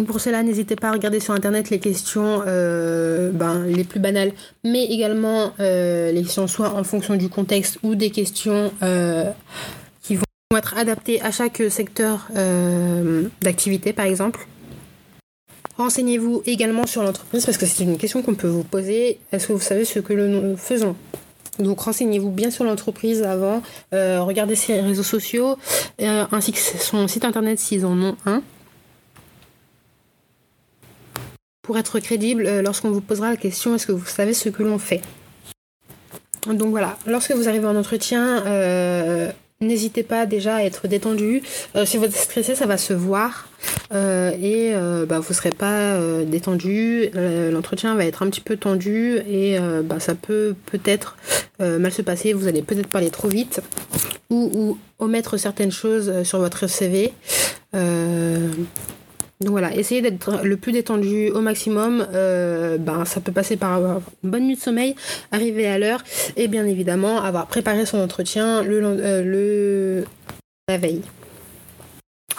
Pour 0.07 0.21
cela, 0.21 0.43
n'hésitez 0.43 0.75
pas 0.75 0.89
à 0.89 0.93
regarder 0.93 1.21
sur 1.21 1.35
internet 1.35 1.69
les 1.69 1.79
questions 1.79 2.43
euh, 2.47 3.31
ben, 3.31 3.63
les 3.67 3.85
plus 3.85 4.01
banales, 4.01 4.33
mais 4.65 4.87
également 4.87 5.53
euh, 5.61 6.11
les 6.13 6.23
questions 6.23 6.47
soit 6.47 6.71
en 6.71 6.83
fonction 6.83 7.15
du 7.15 7.29
contexte 7.29 7.79
ou 7.83 7.95
des 7.95 8.09
questions 8.09 8.73
euh, 8.83 9.31
qui 10.01 10.17
vont 10.17 10.25
être 10.57 10.79
adaptées 10.79 11.21
à 11.21 11.31
chaque 11.31 11.63
secteur 11.69 12.29
d'activité, 13.43 13.93
par 13.93 14.07
exemple. 14.07 14.47
Renseignez-vous 15.77 16.43
également 16.47 16.87
sur 16.87 17.03
l'entreprise 17.03 17.45
parce 17.45 17.59
que 17.59 17.67
c'est 17.67 17.85
une 17.85 17.99
question 17.99 18.23
qu'on 18.23 18.35
peut 18.35 18.49
vous 18.49 18.65
poser. 18.65 19.19
Est-ce 19.31 19.49
que 19.49 19.53
vous 19.53 19.61
savez 19.61 19.85
ce 19.85 19.99
que 19.99 20.15
nous 20.15 20.57
faisons? 20.57 20.97
Donc 21.59 21.81
renseignez-vous 21.81 22.31
bien 22.31 22.51
sur 22.51 22.65
l'entreprise 22.65 23.23
avant, 23.23 23.61
regardez 23.93 24.57
ses 24.57 24.81
réseaux 24.81 25.03
sociaux 25.03 25.59
ainsi 25.99 26.53
que 26.53 26.59
son 26.59 27.07
site 27.09 27.27
internet 27.27 27.59
s'ils 27.59 27.85
en 27.85 28.01
ont 28.01 28.17
un 28.25 28.43
pour 31.63 31.79
être 31.79 32.01
crédible 32.01 32.47
euh, 32.47 32.61
lorsqu'on 32.61 32.91
vous 32.91 33.01
posera 33.01 33.31
la 33.31 33.37
question 33.37 33.75
est-ce 33.75 33.87
que 33.87 33.93
vous 33.93 34.05
savez 34.05 34.35
ce 34.35 34.49
que 34.49 34.63
l'on 34.63 34.79
fait? 34.79 35.01
Donc 36.47 36.71
voilà, 36.71 36.99
lorsque 37.07 37.31
vous 37.31 37.49
arrivez 37.49 37.67
en 37.67 37.77
entretien, 37.77 38.45
euh, 38.47 39.31
n'hésitez 39.61 40.03
pas 40.03 40.27
déjà 40.27 40.57
à 40.57 40.63
être 40.65 40.89
détendu. 40.89 41.41
Euh, 41.77 41.87
si 41.87 41.99
vous 41.99 42.05
êtes 42.05 42.17
stressé, 42.17 42.57
ça 42.57 42.67
va 42.67 42.77
se 42.77 42.93
voir 42.93 43.49
et 43.95 44.73
bah, 45.07 45.21
vous 45.21 45.29
ne 45.29 45.35
serez 45.35 45.51
pas 45.51 45.99
détendu. 46.25 47.11
L'entretien 47.15 47.95
va 47.95 48.07
être 48.07 48.23
un 48.23 48.31
petit 48.31 48.41
peu 48.41 48.57
tendu 48.57 49.19
et 49.29 49.59
bah, 49.85 50.01
ça 50.01 50.15
peut 50.15 50.55
peut-être 50.65 51.17
mal 51.61 51.93
se 51.93 52.01
passer. 52.01 52.33
Vous 52.33 52.49
allez 52.49 52.63
peut-être 52.63 52.87
parler 52.87 53.11
trop 53.11 53.29
vite 53.29 53.61
ou, 54.31 54.51
ou, 54.55 54.79
omettre 54.99 55.37
certaines 55.37 55.71
choses 55.71 56.23
sur 56.23 56.39
votre 56.39 56.67
CV. 56.67 57.13
Donc 59.43 59.53
voilà, 59.53 59.75
essayez 59.75 60.03
d'être 60.03 60.45
le 60.45 60.57
plus 60.57 60.73
détendu 60.73 61.31
au 61.31 61.41
maximum. 61.41 62.07
Euh, 62.15 62.79
ben, 62.79 63.05
ça 63.05 63.21
peut 63.21 63.33
passer 63.33 63.57
par 63.57 63.73
avoir 63.73 64.01
une 64.23 64.31
bonne 64.31 64.47
nuit 64.47 64.57
de 64.57 64.61
sommeil, 64.61 64.95
arriver 65.33 65.67
à 65.67 65.79
l'heure 65.79 66.03
et 66.37 66.49
bien 66.49 66.65
évidemment 66.65 67.21
avoir 67.21 67.47
préparé 67.47 67.85
son 67.87 67.99
entretien 67.99 68.63
le, 68.63 68.81
euh, 68.85 70.05
la 70.69 70.79
veille. 70.79 71.03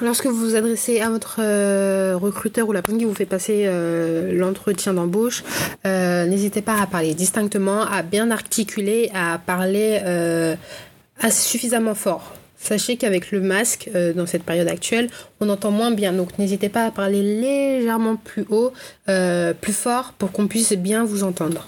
Lorsque 0.02 0.26
vous 0.26 0.36
vous 0.36 0.56
adressez 0.56 1.02
à 1.02 1.10
votre 1.10 1.38
euh, 1.40 2.18
recruteur 2.18 2.68
ou 2.68 2.72
la 2.72 2.82
personne 2.82 3.00
qui 3.00 3.06
vous 3.06 3.14
fait 3.14 3.26
passer 3.26 3.70
l'entretien 4.32 4.94
d'embauche, 4.94 5.44
n'hésitez 5.86 6.62
pas 6.62 6.82
à 6.82 6.88
parler 6.88 7.14
distinctement, 7.14 7.84
à 7.84 8.02
bien 8.02 8.32
articuler, 8.32 9.12
à 9.14 9.40
parler 9.46 10.02
suffisamment 11.30 11.96
fort. 11.96 12.34
Sachez 12.64 12.96
qu'avec 12.96 13.32
le 13.32 13.42
masque, 13.42 13.90
euh, 13.94 14.14
dans 14.14 14.26
cette 14.26 14.44
période 14.44 14.70
actuelle, 14.70 15.10
on 15.42 15.50
entend 15.50 15.70
moins 15.70 15.92
bien. 15.92 16.14
Donc 16.14 16.40
n'hésitez 16.40 16.70
pas 16.70 16.86
à 16.86 16.92
parler 16.92 17.22
légèrement 17.22 18.16
plus 18.16 18.46
haut, 18.50 18.72
euh, 19.10 19.54
plus 19.54 19.74
fort, 19.74 20.14
pour 20.18 20.32
qu'on 20.32 20.48
puisse 20.48 20.72
bien 20.72 21.04
vous 21.04 21.26
entendre. 21.26 21.68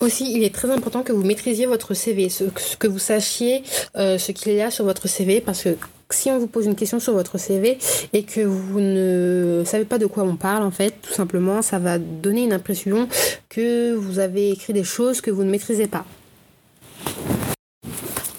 Aussi, 0.00 0.32
il 0.34 0.44
est 0.44 0.54
très 0.54 0.70
important 0.70 1.02
que 1.02 1.12
vous 1.12 1.24
maîtrisiez 1.24 1.66
votre 1.66 1.92
CV, 1.92 2.30
ce, 2.30 2.44
que 2.78 2.86
vous 2.86 2.98
sachiez 2.98 3.64
euh, 3.96 4.16
ce 4.16 4.32
qu'il 4.32 4.54
y 4.54 4.62
a 4.62 4.70
sur 4.70 4.86
votre 4.86 5.08
CV, 5.08 5.42
parce 5.42 5.64
que 5.64 5.76
si 6.08 6.30
on 6.30 6.38
vous 6.38 6.46
pose 6.46 6.64
une 6.64 6.74
question 6.74 6.98
sur 6.98 7.12
votre 7.12 7.36
CV 7.36 7.76
et 8.14 8.22
que 8.22 8.40
vous 8.40 8.80
ne 8.80 9.62
savez 9.66 9.84
pas 9.84 9.98
de 9.98 10.06
quoi 10.06 10.22
on 10.22 10.36
parle, 10.36 10.62
en 10.62 10.70
fait, 10.70 10.94
tout 11.02 11.12
simplement, 11.12 11.60
ça 11.60 11.78
va 11.78 11.98
donner 11.98 12.44
une 12.44 12.54
impression 12.54 13.08
que 13.50 13.92
vous 13.94 14.20
avez 14.20 14.52
écrit 14.52 14.72
des 14.72 14.84
choses 14.84 15.20
que 15.20 15.30
vous 15.30 15.44
ne 15.44 15.50
maîtrisez 15.50 15.86
pas. 15.86 16.06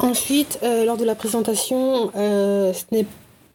Ensuite, 0.07 0.59
euh, 0.63 0.85
lors 0.85 0.95
de 0.95 1.03
la 1.03 1.15
présentation, 1.15 2.11
euh, 2.15 2.71
ce 2.71 2.83
n'est 2.93 3.05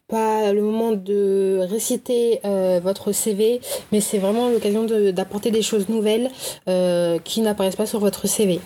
pas 0.07 0.53
le 0.53 0.61
moment 0.61 0.91
de 0.91 1.65
réciter 1.67 2.41
euh, 2.45 2.79
votre 2.83 3.11
CV, 3.11 3.59
mais 3.91 3.99
c'est 3.99 4.19
vraiment 4.19 4.49
l'occasion 4.49 4.83
d'apporter 5.11 5.49
des 5.49 5.63
choses 5.63 5.89
nouvelles 5.89 6.29
qui 7.23 7.41
n'apparaissent 7.41 7.75
pas 7.75 7.87
sur 7.87 7.99
votre 7.99 8.27
CV. 8.27 8.59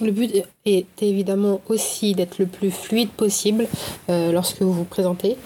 Le 0.00 0.12
but 0.12 0.44
est 0.64 1.02
évidemment 1.02 1.60
aussi 1.68 2.14
d'être 2.14 2.38
le 2.38 2.46
plus 2.46 2.70
fluide 2.70 3.10
possible 3.10 3.66
lorsque 4.08 4.62
vous 4.62 4.72
vous 4.72 4.84
présentez. 4.84 5.36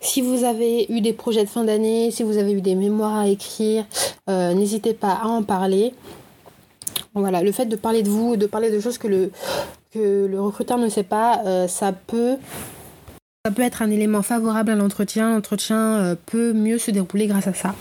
Si 0.00 0.20
vous 0.20 0.42
avez 0.42 0.90
eu 0.90 1.00
des 1.00 1.12
projets 1.12 1.44
de 1.44 1.48
fin 1.48 1.62
d'année, 1.62 2.10
si 2.10 2.24
vous 2.24 2.38
avez 2.38 2.52
eu 2.52 2.60
des 2.60 2.74
mémoires 2.74 3.18
à 3.18 3.28
écrire, 3.28 3.84
n'hésitez 4.26 4.94
pas 4.94 5.12
à 5.22 5.26
en 5.26 5.44
parler. 5.44 5.94
Voilà, 7.14 7.42
le 7.42 7.52
fait 7.52 7.66
de 7.66 7.76
parler 7.76 8.02
de 8.02 8.08
vous, 8.08 8.36
de 8.36 8.46
parler 8.46 8.70
de 8.70 8.80
choses 8.80 8.96
que 8.96 9.06
le, 9.06 9.30
que 9.92 10.26
le 10.26 10.40
recruteur 10.40 10.78
ne 10.78 10.88
sait 10.88 11.02
pas, 11.02 11.42
euh, 11.46 11.68
ça 11.68 11.92
peut 11.92 12.36
ça 13.44 13.50
peut 13.50 13.62
être 13.62 13.82
un 13.82 13.90
élément 13.90 14.22
favorable 14.22 14.70
à 14.70 14.76
l'entretien. 14.76 15.34
L'entretien 15.34 15.98
euh, 15.98 16.14
peut 16.26 16.52
mieux 16.52 16.78
se 16.78 16.90
dérouler 16.92 17.26
grâce 17.26 17.48
à 17.48 17.54
ça. 17.54 17.74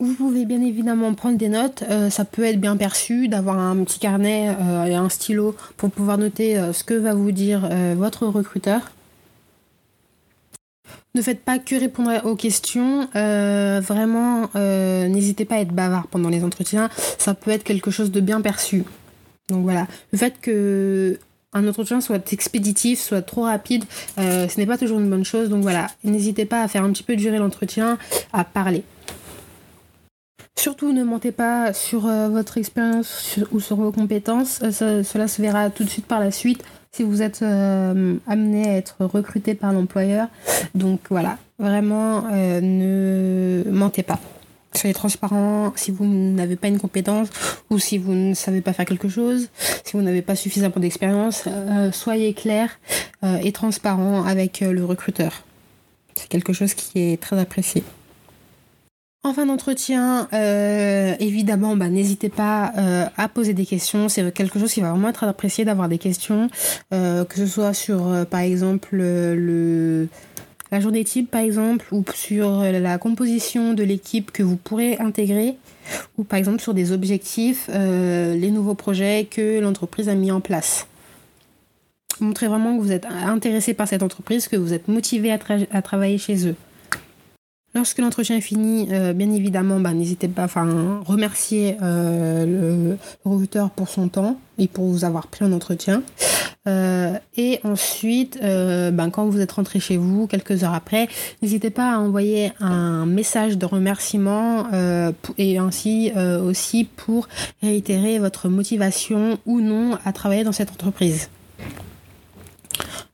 Vous 0.00 0.14
pouvez 0.14 0.46
bien 0.46 0.62
évidemment 0.62 1.12
prendre 1.12 1.36
des 1.36 1.50
notes. 1.50 1.84
Euh, 1.90 2.08
ça 2.08 2.24
peut 2.24 2.44
être 2.44 2.58
bien 2.58 2.78
perçu 2.78 3.28
d'avoir 3.28 3.58
un 3.58 3.76
petit 3.84 3.98
carnet 3.98 4.56
et 4.88 4.94
un 4.94 5.10
stylo 5.10 5.54
pour 5.76 5.90
pouvoir 5.90 6.16
noter 6.16 6.58
ce 6.72 6.82
que 6.82 6.94
va 6.94 7.12
vous 7.12 7.32
dire 7.32 7.68
votre 7.96 8.26
recruteur. 8.26 8.92
Ne 11.14 11.20
faites 11.20 11.40
pas 11.40 11.58
que 11.58 11.74
répondre 11.78 12.24
aux 12.24 12.36
questions. 12.36 13.06
vraiment, 13.12 14.48
n'hésitez 14.54 15.44
pas 15.44 15.56
à 15.56 15.58
être 15.58 15.72
bavard 15.74 16.06
pendant 16.06 16.30
les 16.30 16.42
entretiens. 16.42 16.88
Ça 17.18 17.34
peut 17.34 17.50
être 17.50 17.64
quelque 17.64 17.90
chose 17.90 18.10
de 18.10 18.20
bien 18.20 18.40
perçu. 18.40 18.84
Donc 19.50 19.62
voilà, 19.62 19.86
le 20.12 20.18
fait 20.18 20.34
que 20.40 21.18
un 21.52 21.66
entretien 21.66 22.00
soit 22.00 22.32
expéditif, 22.32 23.00
soit 23.00 23.22
trop 23.22 23.42
rapide, 23.42 23.84
euh, 24.18 24.48
ce 24.48 24.58
n'est 24.58 24.66
pas 24.66 24.78
toujours 24.78 25.00
une 25.00 25.10
bonne 25.10 25.24
chose. 25.24 25.48
Donc 25.48 25.62
voilà, 25.62 25.88
n'hésitez 26.04 26.44
pas 26.44 26.62
à 26.62 26.68
faire 26.68 26.84
un 26.84 26.92
petit 26.92 27.02
peu 27.02 27.16
durer 27.16 27.38
l'entretien, 27.38 27.98
à 28.32 28.44
parler. 28.44 28.84
Surtout 30.56 30.92
ne 30.92 31.02
mentez 31.02 31.32
pas 31.32 31.72
sur 31.72 32.06
euh, 32.06 32.28
votre 32.28 32.58
expérience 32.58 33.38
ou 33.50 33.60
sur 33.60 33.76
vos 33.76 33.92
compétences. 33.92 34.60
Euh, 34.62 35.02
cela 35.02 35.26
se 35.26 35.40
verra 35.40 35.70
tout 35.70 35.84
de 35.84 35.88
suite 35.88 36.06
par 36.06 36.20
la 36.20 36.30
suite 36.30 36.62
si 36.92 37.04
vous 37.04 37.22
êtes 37.22 37.42
amené 37.42 38.68
à 38.68 38.76
être 38.76 39.04
recruté 39.04 39.54
par 39.54 39.72
l'employeur. 39.72 40.26
Donc 40.74 41.00
voilà, 41.08 41.38
vraiment 41.60 42.22
ne 42.32 43.62
mentez 43.70 44.02
pas. 44.02 44.18
Soyez 44.74 44.94
transparent 44.94 45.72
si 45.74 45.90
vous 45.90 46.06
n'avez 46.06 46.56
pas 46.56 46.68
une 46.68 46.78
compétence 46.78 47.28
ou 47.70 47.78
si 47.78 47.98
vous 47.98 48.12
ne 48.12 48.34
savez 48.34 48.60
pas 48.60 48.72
faire 48.72 48.86
quelque 48.86 49.08
chose, 49.08 49.48
si 49.84 49.92
vous 49.96 50.02
n'avez 50.02 50.22
pas 50.22 50.36
suffisamment 50.36 50.76
d'expérience, 50.78 51.44
euh, 51.48 51.90
soyez 51.90 52.34
clair 52.34 52.78
euh, 53.24 53.38
et 53.42 53.50
transparent 53.50 54.24
avec 54.24 54.62
euh, 54.62 54.72
le 54.72 54.84
recruteur. 54.84 55.42
C'est 56.14 56.28
quelque 56.28 56.52
chose 56.52 56.74
qui 56.74 57.00
est 57.00 57.20
très 57.20 57.38
apprécié. 57.38 57.82
En 59.22 59.34
fin 59.34 59.44
d'entretien, 59.44 60.28
évidemment, 61.20 61.76
bah, 61.76 61.90
n'hésitez 61.90 62.30
pas 62.30 62.72
à 63.18 63.28
poser 63.28 63.52
des 63.52 63.66
questions. 63.66 64.08
C'est 64.08 64.32
quelque 64.32 64.58
chose 64.58 64.72
qui 64.72 64.80
va 64.80 64.92
vraiment 64.92 65.10
être 65.10 65.24
apprécié 65.24 65.66
d'avoir 65.66 65.90
des 65.90 65.98
questions, 65.98 66.48
que 66.90 67.36
ce 67.36 67.44
soit 67.44 67.74
sur, 67.74 68.26
par 68.30 68.40
exemple, 68.40 68.96
le 68.96 70.08
la 70.72 70.80
journée 70.80 71.04
type 71.04 71.30
par 71.30 71.40
exemple, 71.40 71.86
ou 71.92 72.04
sur 72.14 72.62
la 72.62 72.98
composition 72.98 73.74
de 73.74 73.82
l'équipe 73.82 74.30
que 74.30 74.42
vous 74.42 74.56
pourrez 74.56 74.98
intégrer, 74.98 75.56
ou 76.18 76.24
par 76.24 76.38
exemple 76.38 76.60
sur 76.60 76.74
des 76.74 76.92
objectifs, 76.92 77.68
euh, 77.72 78.34
les 78.34 78.50
nouveaux 78.50 78.74
projets 78.74 79.26
que 79.30 79.60
l'entreprise 79.60 80.08
a 80.08 80.14
mis 80.14 80.30
en 80.30 80.40
place. 80.40 80.86
Montrez 82.20 82.48
vraiment 82.48 82.76
que 82.76 82.82
vous 82.82 82.92
êtes 82.92 83.06
intéressé 83.06 83.72
par 83.72 83.88
cette 83.88 84.02
entreprise, 84.02 84.46
que 84.46 84.56
vous 84.56 84.72
êtes 84.74 84.88
motivé 84.88 85.32
à, 85.32 85.82
travailler 85.82 86.18
chez 86.18 86.46
eux. 86.46 86.54
Lorsque 87.72 87.98
l'entretien 87.98 88.36
est 88.36 88.40
fini, 88.40 88.88
euh, 88.90 89.12
bien 89.12 89.30
évidemment, 89.30 89.78
bah, 89.78 89.92
n'hésitez 89.92 90.26
pas 90.26 90.48
à 90.52 90.64
remercier 91.04 91.76
euh, 91.82 92.44
le 92.44 92.98
recruteur 93.24 93.70
pour 93.70 93.88
son 93.88 94.08
temps 94.08 94.40
et 94.58 94.66
pour 94.66 94.86
vous 94.86 95.04
avoir 95.04 95.28
pris 95.28 95.44
en 95.44 95.52
entretien. 95.52 96.02
Euh, 96.66 97.16
et 97.36 97.60
ensuite, 97.62 98.40
ben, 98.42 99.10
quand 99.10 99.26
vous 99.26 99.40
êtes 99.40 99.52
rentré 99.52 99.78
chez 99.78 99.96
vous, 99.96 100.26
quelques 100.26 100.64
heures 100.64 100.74
après, 100.74 101.08
n'hésitez 101.42 101.70
pas 101.70 101.94
à 101.94 101.98
envoyer 101.98 102.52
un 102.58 103.06
message 103.06 103.56
de 103.56 103.66
remerciement 103.66 104.66
et 105.38 105.58
ainsi 105.58 106.12
aussi 106.44 106.84
pour 106.84 107.28
réitérer 107.62 108.18
votre 108.18 108.48
motivation 108.48 109.38
ou 109.46 109.60
non 109.60 109.96
à 110.04 110.12
travailler 110.12 110.44
dans 110.44 110.52
cette 110.52 110.70
entreprise. 110.70 111.30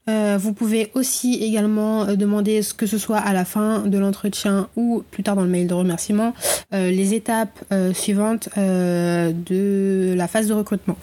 Vous 0.07 0.53
pouvez 0.53 0.91
aussi 0.93 1.35
également 1.35 2.05
demander 2.15 2.61
que 2.77 2.85
ce 2.85 2.97
soit 2.97 3.17
à 3.17 3.33
la 3.33 3.45
fin 3.45 3.79
de 3.81 3.97
l'entretien 3.97 4.69
ou 4.75 5.03
plus 5.11 5.23
tard 5.23 5.35
dans 5.35 5.43
le 5.43 5.49
mail 5.49 5.67
de 5.67 5.73
remerciement 5.73 6.33
les 6.71 7.13
étapes 7.13 7.59
suivantes 7.93 8.49
de 8.55 10.13
la 10.15 10.27
phase 10.27 10.47
de 10.47 10.53
recrutement. 10.53 10.97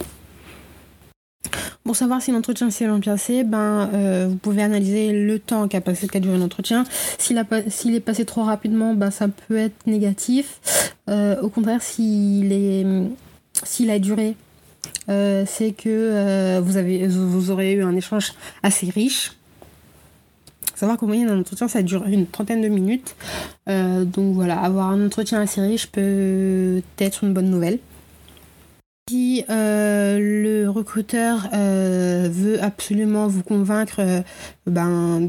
Pour 1.85 1.97
savoir 1.97 2.23
si 2.23 2.33
l'entretien 2.33 2.71
s'est 2.71 2.87
bien 2.87 2.99
passé, 2.99 3.45
ben, 3.45 3.91
euh, 3.93 4.27
vous 4.31 4.37
pouvez 4.37 4.63
analyser 4.63 5.13
le 5.13 5.39
temps 5.39 5.69
qu'a 5.69 5.83
passé 5.83 6.09
qu'a 6.09 6.19
duré 6.19 6.39
l'entretien. 6.39 6.85
S'il, 7.19 7.37
est 7.37 8.01
passé 8.01 8.25
trop 8.25 8.43
rapidement, 8.43 8.95
ben, 8.95 9.11
ça 9.11 9.29
peut 9.29 9.59
être 9.59 9.87
négatif. 9.87 10.93
Euh, 11.11 11.39
au 11.43 11.51
contraire, 11.51 11.81
est, 11.83 12.87
s'il 13.65 13.91
a 13.91 13.99
duré, 13.99 14.35
euh, 15.09 15.45
c'est 15.47 15.73
que 15.73 16.61
vous, 16.61 16.77
avez, 16.77 17.07
vous 17.07 17.51
aurez 17.51 17.75
eu 17.75 17.83
un 17.83 17.95
échange 17.97 18.33
assez 18.63 18.89
riche. 18.91 19.33
savoir 20.75 20.99
qu'au 20.99 21.07
moyen 21.07 21.27
d'un 21.27 21.41
entretien, 21.41 21.69
ça 21.69 21.83
dure 21.83 22.07
une 22.07 22.27
trentaine 22.27 22.63
de 22.63 22.69
minutes. 22.69 23.17
donc 23.67 24.35
voilà, 24.35 24.59
avoir 24.61 24.91
un 24.91 25.05
entretien 25.05 25.41
assez 25.41 25.61
riche 25.61 25.87
peut 25.87 26.83
être 26.99 27.25
une 27.25 27.33
bonne 27.33 27.51
nouvelle. 27.51 27.79
Si 29.11 29.45
euh, 29.51 30.19
le 30.19 30.71
recruteur 30.71 31.49
euh, 31.53 32.27
veut 32.33 32.63
absolument 32.63 33.29
vous 33.29 33.43
convaincre 33.43 33.97
euh, 33.99 34.23
ben, 34.67 35.21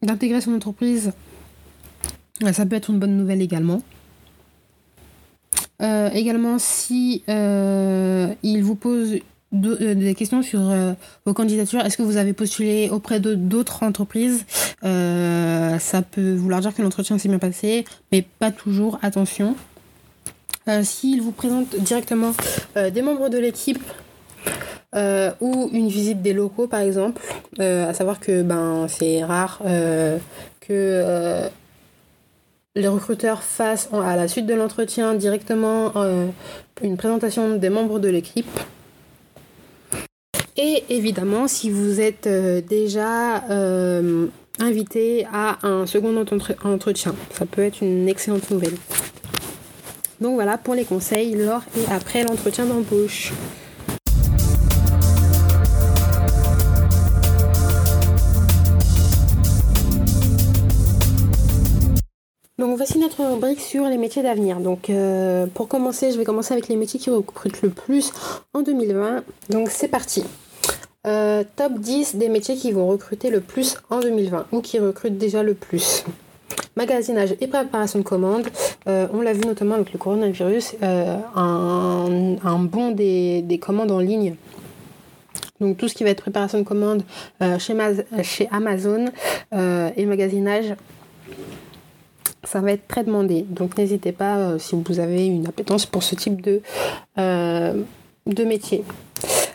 d'intégrer 0.00 0.40
son 0.40 0.52
entreprise, 0.52 1.10
ça 2.52 2.66
peut 2.66 2.76
être 2.76 2.90
une 2.90 3.00
bonne 3.00 3.16
nouvelle 3.16 3.42
également. 3.42 3.82
Également, 5.80 6.58
si 6.58 7.22
il 7.28 8.62
vous 8.62 8.74
pose 8.74 9.18
des 9.52 10.14
questions 10.14 10.42
sur 10.42 10.60
vos 11.24 11.34
candidatures, 11.34 11.80
est-ce 11.80 11.96
que 11.96 12.02
vous 12.02 12.16
avez 12.16 12.32
postulé 12.32 12.88
auprès 12.90 13.20
d'autres 13.20 13.82
entreprises? 13.82 14.44
Ça 14.82 16.02
peut 16.02 16.34
vouloir 16.34 16.60
dire 16.60 16.74
que 16.74 16.82
l'entretien 16.82 17.18
s'est 17.18 17.28
bien 17.28 17.38
passé, 17.38 17.84
mais 18.12 18.22
pas 18.22 18.50
toujours, 18.50 18.98
attention. 19.02 19.54
Euh, 20.68 20.82
s'il 20.82 21.22
vous 21.22 21.32
présente 21.32 21.76
directement 21.76 22.32
euh, 22.76 22.90
des 22.90 23.00
membres 23.00 23.30
de 23.30 23.38
l'équipe 23.38 23.82
euh, 24.94 25.30
ou 25.40 25.70
une 25.72 25.88
visite 25.88 26.20
des 26.20 26.34
locaux 26.34 26.66
par 26.66 26.80
exemple, 26.80 27.22
à 27.58 27.92
savoir 27.94 28.20
que 28.20 28.42
ben, 28.42 28.86
c'est 28.88 29.24
rare 29.24 29.60
que 30.60 31.48
les 32.78 32.88
recruteurs 32.88 33.42
fassent 33.42 33.90
à 33.92 34.16
la 34.16 34.28
suite 34.28 34.46
de 34.46 34.54
l'entretien 34.54 35.14
directement 35.14 35.92
une 36.82 36.96
présentation 36.96 37.56
des 37.56 37.68
membres 37.68 37.98
de 37.98 38.08
l'équipe. 38.08 38.46
Et 40.56 40.84
évidemment, 40.88 41.48
si 41.48 41.70
vous 41.70 42.00
êtes 42.00 42.28
déjà 42.28 43.42
invité 44.60 45.26
à 45.32 45.58
un 45.66 45.86
second 45.86 46.16
entretien, 46.64 47.14
ça 47.32 47.46
peut 47.46 47.62
être 47.62 47.82
une 47.82 48.08
excellente 48.08 48.50
nouvelle. 48.50 48.74
Donc 50.20 50.34
voilà 50.34 50.56
pour 50.56 50.74
les 50.74 50.84
conseils 50.84 51.34
lors 51.34 51.62
et 51.76 51.92
après 51.92 52.22
l'entretien 52.24 52.64
d'embauche. 52.64 53.32
Rubrique 63.18 63.60
sur 63.60 63.84
les 63.86 63.98
métiers 63.98 64.22
d'avenir. 64.22 64.60
Donc 64.60 64.90
euh, 64.90 65.46
pour 65.46 65.68
commencer, 65.68 66.12
je 66.12 66.18
vais 66.18 66.24
commencer 66.24 66.52
avec 66.52 66.68
les 66.68 66.76
métiers 66.76 67.00
qui 67.00 67.10
recrutent 67.10 67.62
le 67.62 67.70
plus 67.70 68.12
en 68.54 68.62
2020. 68.62 69.24
Donc 69.50 69.70
c'est 69.70 69.88
parti. 69.88 70.24
Euh, 71.06 71.44
top 71.56 71.78
10 71.78 72.16
des 72.16 72.28
métiers 72.28 72.56
qui 72.56 72.72
vont 72.72 72.88
recruter 72.88 73.30
le 73.30 73.40
plus 73.40 73.76
en 73.88 74.00
2020 74.00 74.46
ou 74.52 74.60
qui 74.60 74.78
recrutent 74.78 75.16
déjà 75.16 75.42
le 75.42 75.54
plus 75.54 76.04
magasinage 76.76 77.34
et 77.40 77.46
préparation 77.46 78.00
de 78.00 78.04
commandes. 78.04 78.46
Euh, 78.88 79.06
on 79.12 79.20
l'a 79.20 79.32
vu 79.32 79.40
notamment 79.40 79.76
avec 79.76 79.92
le 79.92 79.98
coronavirus, 79.98 80.76
un, 80.82 81.20
un, 81.34 82.58
bond 82.58 82.90
des, 82.90 83.60
commandes 83.60 83.90
en 83.90 84.00
ligne. 84.00 84.34
Donc 85.60 85.76
tout 85.76 85.88
ce 85.88 85.94
qui 85.94 86.04
va 86.04 86.10
être 86.10 86.20
préparation 86.20 86.58
de 86.58 86.64
commandes 86.64 87.02
euh, 87.42 87.58
chez, 87.58 87.74
chez, 88.22 88.48
Amazon 88.52 89.06
et 89.52 90.06
magasinage, 90.06 90.74
ça 92.50 92.60
va 92.60 92.72
être 92.72 92.88
très 92.88 93.04
demandé. 93.04 93.44
Donc 93.48 93.76
n'hésitez 93.76 94.12
pas 94.12 94.58
si 94.58 94.74
vous 94.74 95.00
avez 95.00 95.26
une 95.26 95.46
appétence 95.46 95.86
pour 95.86 96.02
ce 96.02 96.14
type 96.14 96.40
de, 96.40 96.60
de 97.16 98.44
métier. 98.44 98.84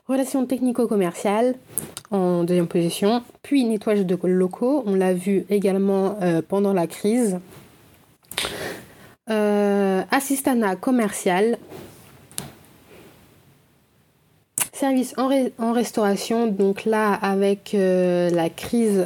Relations 0.07 0.45
technico-commerciales 0.45 1.55
en 2.11 2.43
deuxième 2.43 2.67
position, 2.67 3.23
puis 3.41 3.63
nettoyage 3.65 4.05
de 4.05 4.17
locaux, 4.23 4.83
on 4.85 4.95
l'a 4.95 5.13
vu 5.13 5.45
également 5.49 6.17
euh, 6.21 6.41
pendant 6.47 6.73
la 6.73 6.87
crise. 6.87 7.39
Euh, 9.29 10.03
assistanat 10.11 10.75
commercial, 10.75 11.57
service 14.83 15.13
en, 15.17 15.71
restauration, 15.71 16.47
donc 16.47 16.83
là 16.83 17.13
avec 17.13 17.73
euh, 17.73 18.29
la 18.29 18.49
crise, 18.49 19.05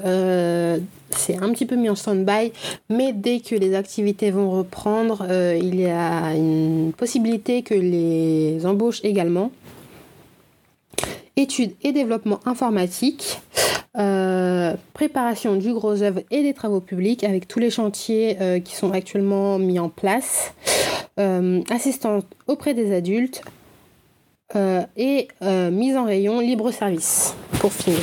c'est 1.11 1.37
un 1.37 1.49
petit 1.51 1.65
peu 1.65 1.75
mis 1.75 1.89
en 1.89 1.95
stand-by, 1.95 2.51
mais 2.89 3.13
dès 3.13 3.41
que 3.41 3.55
les 3.55 3.75
activités 3.75 4.31
vont 4.31 4.49
reprendre, 4.49 5.25
il 5.29 5.79
y 5.79 5.85
a 5.85 6.33
une 6.33 6.93
possibilité 6.97 7.61
que 7.61 7.75
les 7.75 8.65
embauches 8.65 9.01
également. 9.03 9.51
Études 11.35 11.73
et 11.83 11.91
développement 11.91 12.39
informatique, 12.45 13.39
euh, 13.97 14.75
préparation 14.93 15.55
du 15.55 15.73
gros 15.73 16.03
œuvre 16.03 16.21
et 16.29 16.43
des 16.43 16.53
travaux 16.53 16.81
publics 16.81 17.23
avec 17.23 17.47
tous 17.47 17.57
les 17.57 17.71
chantiers 17.71 18.37
euh, 18.41 18.59
qui 18.59 18.75
sont 18.75 18.91
actuellement 18.91 19.57
mis 19.57 19.79
en 19.79 19.89
place, 19.89 20.53
euh, 21.19 21.61
assistante 21.71 22.25
auprès 22.45 22.75
des 22.75 22.93
adultes 22.93 23.41
et 24.55 25.27
mise 25.41 25.95
en 25.95 26.05
rayon 26.05 26.39
libre 26.39 26.71
service 26.71 27.35
pour 27.59 27.73
finir. 27.73 27.99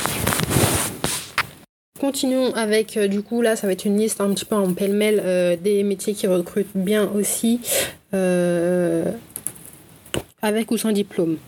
Continuons 2.01 2.53
avec, 2.55 2.99
du 2.99 3.23
coup, 3.23 3.41
là, 3.41 3.57
ça 3.57 3.67
va 3.67 3.73
être 3.73 3.85
une 3.85 3.99
liste 3.99 4.21
un 4.21 4.33
petit 4.35 4.45
peu 4.45 4.57
en 4.57 4.73
pêle-mêle 4.75 5.59
des 5.63 5.83
métiers 5.83 6.15
qui 6.15 6.27
recrutent 6.27 6.77
bien 6.77 7.11
aussi, 7.15 7.61
avec 10.45 10.71
ou 10.71 10.77
sans 10.77 10.93
diplôme. 10.93 11.39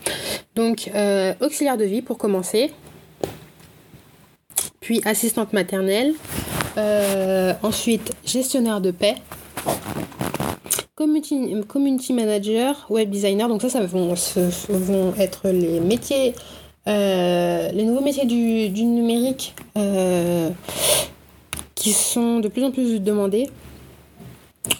Donc, 0.55 0.89
euh, 0.95 1.35
auxiliaire 1.39 1.77
de 1.77 1.85
vie 1.85 2.01
pour 2.01 2.17
commencer, 2.17 2.71
puis 4.79 5.01
assistante 5.05 5.53
maternelle, 5.53 6.15
euh, 6.79 7.53
ensuite 7.61 8.11
gestionnaire 8.25 8.81
de 8.81 8.89
paix, 8.89 9.17
community, 11.67 12.13
manager, 12.13 12.85
web 12.89 13.09
designer. 13.09 13.47
Donc 13.47 13.61
ça, 13.61 13.69
ça 13.69 13.85
vont, 13.85 14.13
vont 14.69 15.13
être 15.17 15.49
les 15.49 15.79
métiers, 15.79 16.33
euh, 16.87 17.71
les 17.71 17.83
nouveaux 17.83 18.03
métiers 18.03 18.25
du, 18.25 18.83
numérique 18.83 19.55
qui 21.75 21.91
sont 21.91 22.39
de 22.39 22.47
plus 22.47 22.63
en 22.63 22.71
plus 22.71 22.99
demandés. 22.99 23.49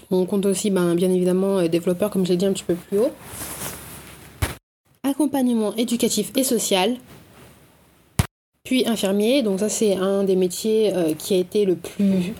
On 0.09 0.25
compte 0.25 0.45
aussi, 0.45 0.69
ben, 0.69 0.95
bien 0.95 1.11
évidemment, 1.11 1.61
développeurs, 1.67 2.09
comme 2.09 2.25
j'ai 2.25 2.35
dit 2.35 2.45
un 2.45 2.53
petit 2.53 2.63
peu 2.63 2.75
plus 2.75 2.99
haut 2.99 3.11
accompagnement 5.07 5.73
éducatif 5.75 6.31
et 6.35 6.43
social, 6.43 6.97
puis 8.63 8.87
infirmier. 8.87 9.41
Donc 9.41 9.59
ça 9.59 9.69
c'est 9.69 9.95
un 9.95 10.23
des 10.23 10.35
métiers 10.35 10.93
euh, 10.93 11.13
qui 11.17 11.33
a 11.33 11.37
été 11.37 11.65
le 11.65 11.75
plus 11.75 12.33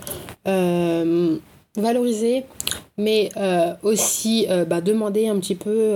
euh, 0.46 1.38
valorisé, 1.76 2.44
mais 2.98 3.30
euh, 3.36 3.72
aussi 3.82 4.46
bah, 4.68 4.80
demandé 4.80 5.28
un 5.28 5.38
petit 5.38 5.54
peu 5.54 5.94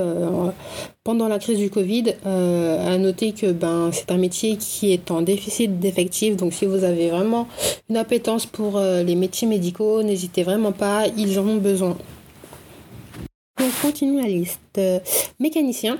pendant 1.04 1.28
la 1.28 1.38
crise 1.38 1.58
du 1.58 1.68
Covid. 1.68 2.14
à 2.24 2.96
noter 2.98 3.32
que 3.32 3.52
ben, 3.52 3.90
c'est 3.92 4.10
un 4.10 4.18
métier 4.18 4.56
qui 4.56 4.92
est 4.92 5.10
en 5.10 5.22
déficit 5.22 5.78
d'effectifs, 5.78 6.36
donc 6.36 6.52
si 6.52 6.64
vous 6.64 6.84
avez 6.84 7.10
vraiment 7.10 7.48
une 7.90 7.96
appétence 7.96 8.46
pour 8.46 8.78
les 8.78 9.14
métiers 9.16 9.48
médicaux, 9.48 10.02
n'hésitez 10.02 10.42
vraiment 10.42 10.72
pas, 10.72 11.06
ils 11.16 11.38
en 11.38 11.46
ont 11.46 11.56
besoin. 11.56 11.96
On 13.60 13.86
continue 13.86 14.20
la 14.20 14.28
liste. 14.28 14.80
Mécanicien 15.38 15.98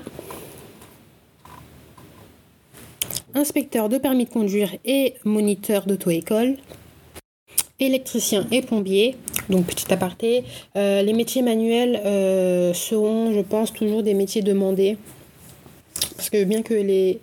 inspecteur 3.35 3.89
de 3.89 3.97
permis 3.97 4.25
de 4.25 4.29
conduire 4.29 4.75
et 4.85 5.15
moniteur 5.23 5.85
d'auto-école, 5.85 6.57
électricien 7.79 8.45
et 8.51 8.61
plombier. 8.61 9.15
Donc 9.49 9.65
petit 9.65 9.91
aparté, 9.93 10.43
euh, 10.75 11.01
les 11.01 11.13
métiers 11.13 11.41
manuels 11.41 11.99
euh, 12.05 12.73
seront, 12.73 13.33
je 13.33 13.41
pense, 13.41 13.73
toujours 13.73 14.03
des 14.03 14.13
métiers 14.13 14.41
demandés. 14.41 14.97
Parce 16.15 16.29
que 16.29 16.43
bien 16.43 16.61
que 16.61 16.73
les 16.73 17.19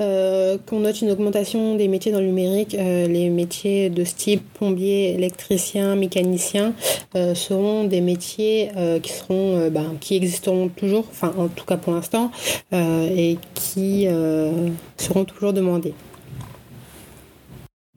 euh, 0.00 0.58
qu'on 0.66 0.80
note 0.80 1.00
une 1.00 1.10
augmentation 1.10 1.76
des 1.76 1.88
métiers 1.88 2.12
dans 2.12 2.20
le 2.20 2.26
numérique, 2.26 2.72
les 2.72 3.28
métiers 3.28 3.90
de 3.90 4.04
ce 4.04 4.14
type 4.14 4.42
plombier, 4.54 5.14
électricien, 5.14 5.96
mécanicien 5.96 6.72
seront 7.34 7.84
des 7.84 8.00
métiers 8.00 8.70
qui 9.02 9.12
ben, 9.70 9.94
qui 10.00 10.16
existeront 10.16 10.68
toujours, 10.68 11.06
enfin 11.10 11.32
en 11.36 11.48
tout 11.48 11.64
cas 11.64 11.76
pour 11.76 11.92
l'instant, 11.92 12.30
et 12.72 13.38
qui 13.54 14.08
seront 14.96 15.24
toujours 15.24 15.52
demandés. 15.52 15.94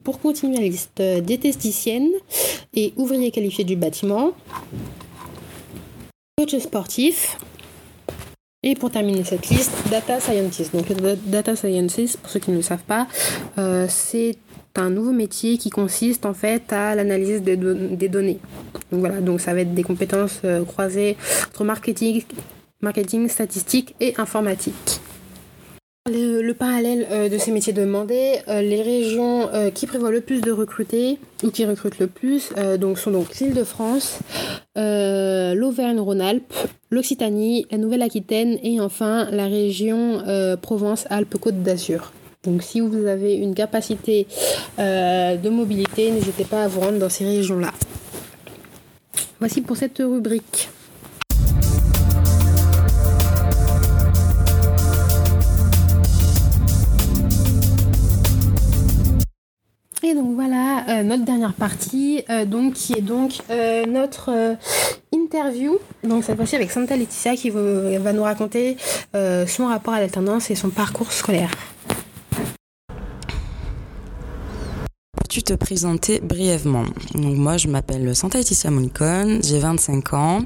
Pour 0.08 0.20
continuer 0.20 0.56
la 0.56 0.62
liste, 0.62 1.02
diététicienne 1.02 2.08
et 2.72 2.94
ouvrier 2.96 3.30
qualifié 3.30 3.62
du 3.62 3.76
bâtiment, 3.76 4.32
coach 6.38 6.56
sportif, 6.56 7.36
Et 8.62 8.74
pour 8.74 8.90
terminer 8.90 9.22
cette 9.24 9.50
liste, 9.50 9.70
Data 9.90 10.18
Scientist. 10.18 10.74
Donc, 10.74 10.86
Data 11.26 11.54
Scientist, 11.54 12.16
pour 12.20 12.30
ceux 12.30 12.40
qui 12.40 12.50
ne 12.52 12.56
le 12.56 12.62
savent 12.62 12.84
pas, 12.84 13.06
euh, 13.58 13.84
c'est 13.86 14.38
un 14.76 14.88
nouveau 14.88 15.12
métier 15.12 15.58
qui 15.58 15.68
consiste 15.68 16.24
en 16.24 16.32
fait 16.32 16.72
à 16.72 16.94
l'analyse 16.94 17.42
des, 17.42 17.58
des, 17.58 18.08
données. 18.08 18.38
Donc 18.90 19.00
voilà, 19.00 19.20
donc 19.20 19.42
ça 19.42 19.52
va 19.52 19.60
être 19.60 19.74
des 19.74 19.82
compétences 19.82 20.40
euh, 20.46 20.64
croisées 20.64 21.18
entre 21.48 21.64
marketing, 21.64 22.22
marketing, 22.80 23.28
statistique 23.28 23.94
et 24.00 24.14
informatique. 24.16 25.02
Le, 26.10 26.52
parallèle 26.52 27.06
euh, 27.10 27.28
de 27.28 27.36
ces 27.36 27.50
métiers 27.50 27.74
demandés, 27.74 28.38
euh, 28.48 28.62
les 28.62 28.80
régions 28.80 29.48
euh, 29.52 29.70
qui 29.70 29.86
prévoient 29.86 30.10
le 30.10 30.22
plus 30.22 30.40
de 30.40 30.50
recruter 30.50 31.18
ou 31.44 31.50
qui 31.50 31.66
recrutent 31.66 31.98
le 31.98 32.06
plus 32.06 32.50
donc, 32.80 32.98
sont 32.98 33.10
donc 33.10 33.36
l'Île-de-France, 33.38 34.20
l'Auvergne-Rhône-Alpes, 34.74 36.54
l'Occitanie, 36.90 37.66
la 37.70 37.78
Nouvelle-Aquitaine 37.78 38.58
et 38.62 38.80
enfin 38.80 39.28
la 39.30 39.46
région 39.46 40.22
Provence-Alpes-Côte 40.60 41.62
d'Azur. 41.62 42.12
Donc 42.42 42.62
si 42.62 42.80
vous 42.80 43.06
avez 43.06 43.36
une 43.36 43.54
capacité 43.54 44.26
de 44.78 45.48
mobilité, 45.48 46.10
n'hésitez 46.10 46.44
pas 46.44 46.64
à 46.64 46.68
vous 46.68 46.80
rendre 46.80 46.98
dans 46.98 47.08
ces 47.08 47.24
régions-là. 47.24 47.70
Voici 49.38 49.60
pour 49.60 49.76
cette 49.76 49.98
rubrique. 49.98 50.70
Et 60.08 60.14
donc 60.14 60.36
voilà 60.36 60.86
euh, 60.88 61.02
notre 61.02 61.26
dernière 61.26 61.52
partie, 61.52 62.24
euh, 62.30 62.46
donc 62.46 62.72
qui 62.72 62.94
est 62.94 63.02
donc 63.02 63.32
euh, 63.50 63.84
notre 63.84 64.56
interview. 65.12 65.76
Donc 66.02 66.24
cette 66.24 66.36
fois-ci 66.36 66.56
avec 66.56 66.70
Santa 66.70 66.96
Laetitia 66.96 67.36
qui 67.36 67.50
va 67.50 68.12
nous 68.14 68.22
raconter 68.22 68.78
son 69.46 69.66
rapport 69.66 69.92
à 69.94 70.00
l'alternance 70.00 70.50
et 70.50 70.54
son 70.54 70.70
parcours 70.70 71.12
scolaire. 71.12 71.50
Tu 75.38 75.44
te 75.44 75.54
présenter 75.54 76.18
brièvement? 76.20 76.84
Donc 77.14 77.36
moi 77.36 77.56
je 77.58 77.68
m'appelle 77.68 78.16
Santa 78.16 78.38
Laetitia 78.38 78.70
Monicon, 78.70 79.38
j'ai 79.44 79.60
25 79.60 80.12
ans, 80.14 80.42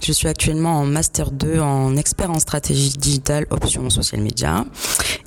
je 0.00 0.12
suis 0.12 0.28
actuellement 0.28 0.78
en 0.78 0.84
master 0.84 1.32
2 1.32 1.58
en 1.58 1.96
expert 1.96 2.30
en 2.30 2.38
stratégie 2.38 2.90
digitale 2.90 3.46
option 3.50 3.90
social 3.90 4.20
media. 4.20 4.64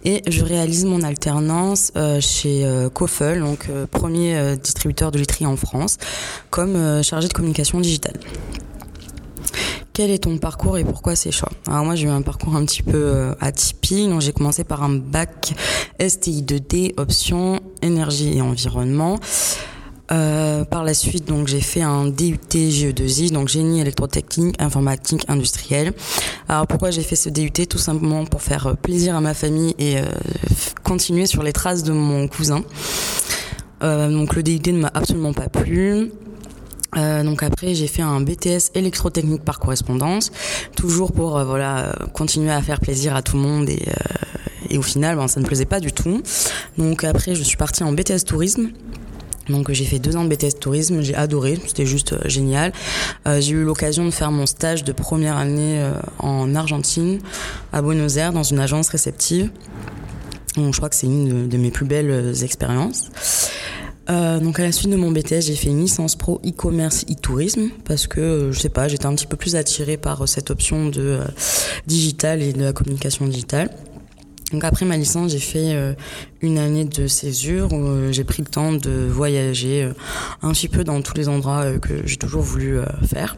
Et 0.06 0.22
je 0.26 0.46
réalise 0.46 0.86
mon 0.86 1.02
alternance 1.02 1.92
euh, 1.98 2.22
chez 2.22 2.66
euh, 2.66 2.90
Kofel, 2.90 3.42
donc 3.42 3.68
euh, 3.70 3.86
premier 3.88 4.56
distributeur 4.56 5.12
de 5.12 5.20
literie 5.20 5.46
en 5.46 5.58
France, 5.58 5.98
comme 6.50 7.04
chargé 7.04 7.28
de 7.28 7.34
communication 7.34 7.82
digitale 7.82 8.20
quel 10.00 10.12
est 10.12 10.20
ton 10.20 10.38
parcours 10.38 10.78
et 10.78 10.86
pourquoi 10.86 11.18
ces 11.18 11.30
choix? 11.30 11.50
Alors 11.68 11.84
moi 11.84 11.94
j'ai 11.94 12.06
eu 12.06 12.10
un 12.10 12.22
parcours 12.22 12.56
un 12.56 12.64
petit 12.64 12.84
peu 12.84 13.36
atypique, 13.42 14.08
donc 14.08 14.22
j'ai 14.22 14.32
commencé 14.32 14.64
par 14.64 14.82
un 14.82 14.92
bac 14.92 15.54
STI 16.00 16.42
2D 16.42 16.94
option 16.96 17.60
énergie 17.82 18.38
et 18.38 18.42
environnement. 18.42 19.20
Euh, 20.14 20.64
par 20.64 20.86
la 20.86 20.94
suite, 20.94 21.26
donc 21.26 21.50
j'ai 21.50 21.60
fait 21.60 21.82
un 21.82 22.06
DUT 22.06 22.40
GE2I, 22.50 23.34
donc 23.34 23.50
génie 23.50 23.82
électrotechnique, 23.82 24.56
informatique, 24.62 25.26
industriel. 25.28 25.92
Alors 26.48 26.66
pourquoi 26.66 26.92
j'ai 26.92 27.04
fait 27.04 27.18
ce 27.18 27.28
DUT 27.28 27.68
Tout 27.68 27.78
simplement 27.78 28.24
pour 28.24 28.42
faire 28.42 28.68
euh, 28.68 28.74
plaisir 28.76 29.18
à 29.18 29.20
ma 29.20 29.34
famille 29.34 29.76
et 29.80 29.98
euh, 29.98 30.04
continuer 30.82 31.26
sur 31.26 31.44
les 31.44 31.52
traces 31.52 31.84
de 31.84 31.92
mon 31.92 32.30
cousin. 32.30 32.64
donc 33.82 34.34
le 34.34 34.44
DUT 34.44 34.72
ne 34.72 34.80
m'a 34.80 34.92
absolument 34.94 35.34
pas 35.34 35.50
plu. 35.50 36.14
Donc 36.96 37.44
après 37.44 37.76
j'ai 37.76 37.88
fait 37.88 38.02
un 38.02 38.20
BTS 38.22 38.72
électrotechnique 38.76 39.44
par 39.44 39.60
correspondance, 39.60 40.32
toujours 40.76 41.12
pour 41.12 41.44
voilà 41.44 41.94
continuer 42.14 42.52
à 42.52 42.62
faire 42.62 42.80
plaisir 42.80 43.16
à 43.16 43.22
tout 43.22 43.36
le 43.36 43.44
monde 43.44 43.70
et, 43.70 43.86
et 44.70 44.78
au 44.78 44.82
final 44.82 45.16
ben, 45.16 45.28
ça 45.28 45.40
ne 45.40 45.46
plaisait 45.46 45.66
pas 45.66 45.80
du 45.80 45.92
tout. 45.92 46.22
Donc 46.78 47.04
après 47.04 47.36
je 47.36 47.44
suis 47.44 47.58
partie 47.58 47.84
en 47.84 47.92
BTS 47.92 48.26
tourisme 48.26 48.72
donc 49.50 49.72
j'ai 49.72 49.86
fait 49.86 50.00
deux 50.00 50.16
ans 50.16 50.24
de 50.24 50.30
BTS 50.30 50.60
tourisme, 50.60 51.02
j'ai 51.02 51.16
adoré, 51.16 51.60
c'était 51.66 51.86
juste 51.86 52.14
euh, 52.14 52.20
génial. 52.26 52.72
Euh, 53.28 53.42
j'ai 53.42 53.54
eu 53.54 53.64
l'occasion 53.64 54.06
de 54.06 54.12
faire 54.12 54.32
mon 54.32 54.46
stage 54.46 54.84
de 54.84 54.92
première 54.92 55.38
année 55.38 55.82
euh, 55.82 55.94
en 56.20 56.56
Argentine, 56.56 57.20
à 57.74 57.82
Buenos 57.82 58.18
Aires, 58.18 58.32
dans 58.32 58.44
une 58.44 58.60
agence 58.60 58.90
réceptive. 58.90 59.50
Donc 60.56 60.74
je 60.74 60.80
crois 60.80 60.90
que 60.90 60.96
c'est 60.96 61.08
une 61.08 61.48
de, 61.48 61.58
mes 61.58 61.72
plus 61.72 61.86
belles 61.86 62.34
expériences. 62.44 63.10
Donc 64.10 64.60
à 64.60 64.64
la 64.64 64.72
suite 64.72 64.90
de 64.90 64.96
mon 64.96 65.12
BTS, 65.12 65.42
j'ai 65.42 65.56
fait 65.56 65.70
une 65.70 65.82
licence 65.82 66.16
pro 66.16 66.42
e-commerce 66.46 67.06
e-tourisme 67.10 67.70
parce 67.86 68.08
que 68.08 68.50
je 68.52 68.60
sais 68.60 68.70
pas, 68.70 68.88
j'étais 68.88 69.06
un 69.06 69.14
petit 69.14 69.28
peu 69.28 69.38
plus 69.38 69.56
attirée 69.56 69.98
par 69.98 70.28
cette 70.28 70.50
option 70.50 70.88
de 70.88 71.20
digital 71.86 72.42
et 72.42 72.54
de 72.54 72.64
la 72.64 72.74
communication 72.74 73.28
digitale. 73.28 73.70
Donc 74.52 74.64
après 74.64 74.86
ma 74.86 74.98
licence, 74.98 75.32
j'ai 75.32 75.40
fait 75.40 75.74
euh, 75.74 75.94
une 76.42 76.58
année 76.58 76.86
de 76.86 77.08
césure 77.08 77.72
où 77.72 77.88
euh, 77.88 78.12
j'ai 78.12 78.24
pris 78.24 78.42
le 78.42 78.48
temps 78.48 78.74
de 78.74 79.08
voyager 79.08 79.84
euh, 79.84 79.94
un 80.42 80.52
petit 80.54 80.68
peu 80.68 80.84
dans 80.84 81.02
tous 81.02 81.14
les 81.16 81.30
endroits 81.30 81.78
que 81.80 82.06
j'ai 82.06 82.18
toujours 82.18 82.42
voulu 82.42 82.80
faire 83.08 83.36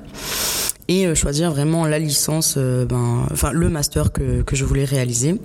et 0.91 1.15
choisir 1.15 1.51
vraiment 1.51 1.85
la 1.85 1.99
licence, 1.99 2.57
ben, 2.57 3.25
enfin 3.31 3.51
le 3.51 3.69
master 3.69 4.11
que, 4.11 4.41
que 4.41 4.55
je 4.55 4.65
voulais 4.65 4.85
réaliser. 4.85 5.35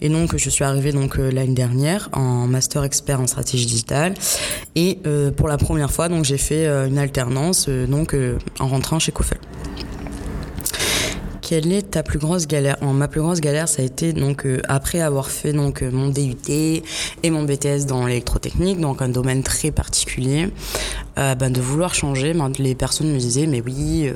Et 0.00 0.08
donc 0.08 0.36
je 0.36 0.50
suis 0.50 0.64
arrivée 0.64 0.92
donc 0.92 1.16
l'année 1.16 1.54
dernière 1.54 2.08
en 2.12 2.46
master 2.46 2.84
expert 2.84 3.20
en 3.20 3.26
stratégie 3.26 3.66
digitale 3.66 4.14
et 4.74 4.98
pour 5.36 5.48
la 5.48 5.58
première 5.58 5.90
fois 5.90 6.08
donc 6.08 6.24
j'ai 6.24 6.38
fait 6.38 6.66
une 6.66 6.98
alternance 6.98 7.68
donc 7.68 8.16
en 8.60 8.68
rentrant 8.68 8.98
chez 8.98 9.12
Kofel. 9.12 9.38
Quelle 11.46 11.72
est 11.74 11.90
ta 11.90 12.02
plus 12.02 12.18
grosse 12.18 12.46
galère? 12.46 12.82
Ma 12.82 13.06
plus 13.06 13.20
grosse 13.20 13.42
galère, 13.42 13.68
ça 13.68 13.82
a 13.82 13.84
été 13.84 14.14
donc 14.14 14.46
euh, 14.46 14.62
après 14.66 15.02
avoir 15.02 15.30
fait 15.30 15.52
donc 15.52 15.82
euh, 15.82 15.90
mon 15.90 16.08
DUT 16.08 16.38
et 16.48 17.30
mon 17.30 17.42
BTS 17.42 17.84
dans 17.86 18.06
l'électrotechnique, 18.06 18.80
donc 18.80 19.02
un 19.02 19.10
domaine 19.10 19.42
très 19.42 19.70
particulier, 19.70 20.48
euh, 21.18 21.34
ben, 21.34 21.52
de 21.52 21.60
vouloir 21.60 21.94
changer. 21.94 22.34
Les 22.58 22.74
personnes 22.74 23.12
me 23.12 23.18
disaient 23.18 23.46
mais 23.46 23.60
oui. 23.60 24.10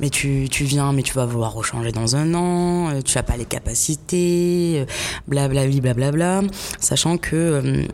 Mais 0.00 0.10
tu, 0.10 0.48
tu 0.50 0.64
viens, 0.64 0.92
mais 0.92 1.02
tu 1.02 1.14
vas 1.14 1.26
vouloir 1.26 1.52
rechanger 1.52 1.92
dans 1.92 2.16
un 2.16 2.34
an, 2.34 3.00
tu 3.04 3.16
n'as 3.16 3.22
pas 3.22 3.36
les 3.36 3.44
capacités, 3.44 4.86
blablabla, 5.28 5.80
blablabla, 5.80 6.42
sachant 6.80 7.16
que 7.16 7.86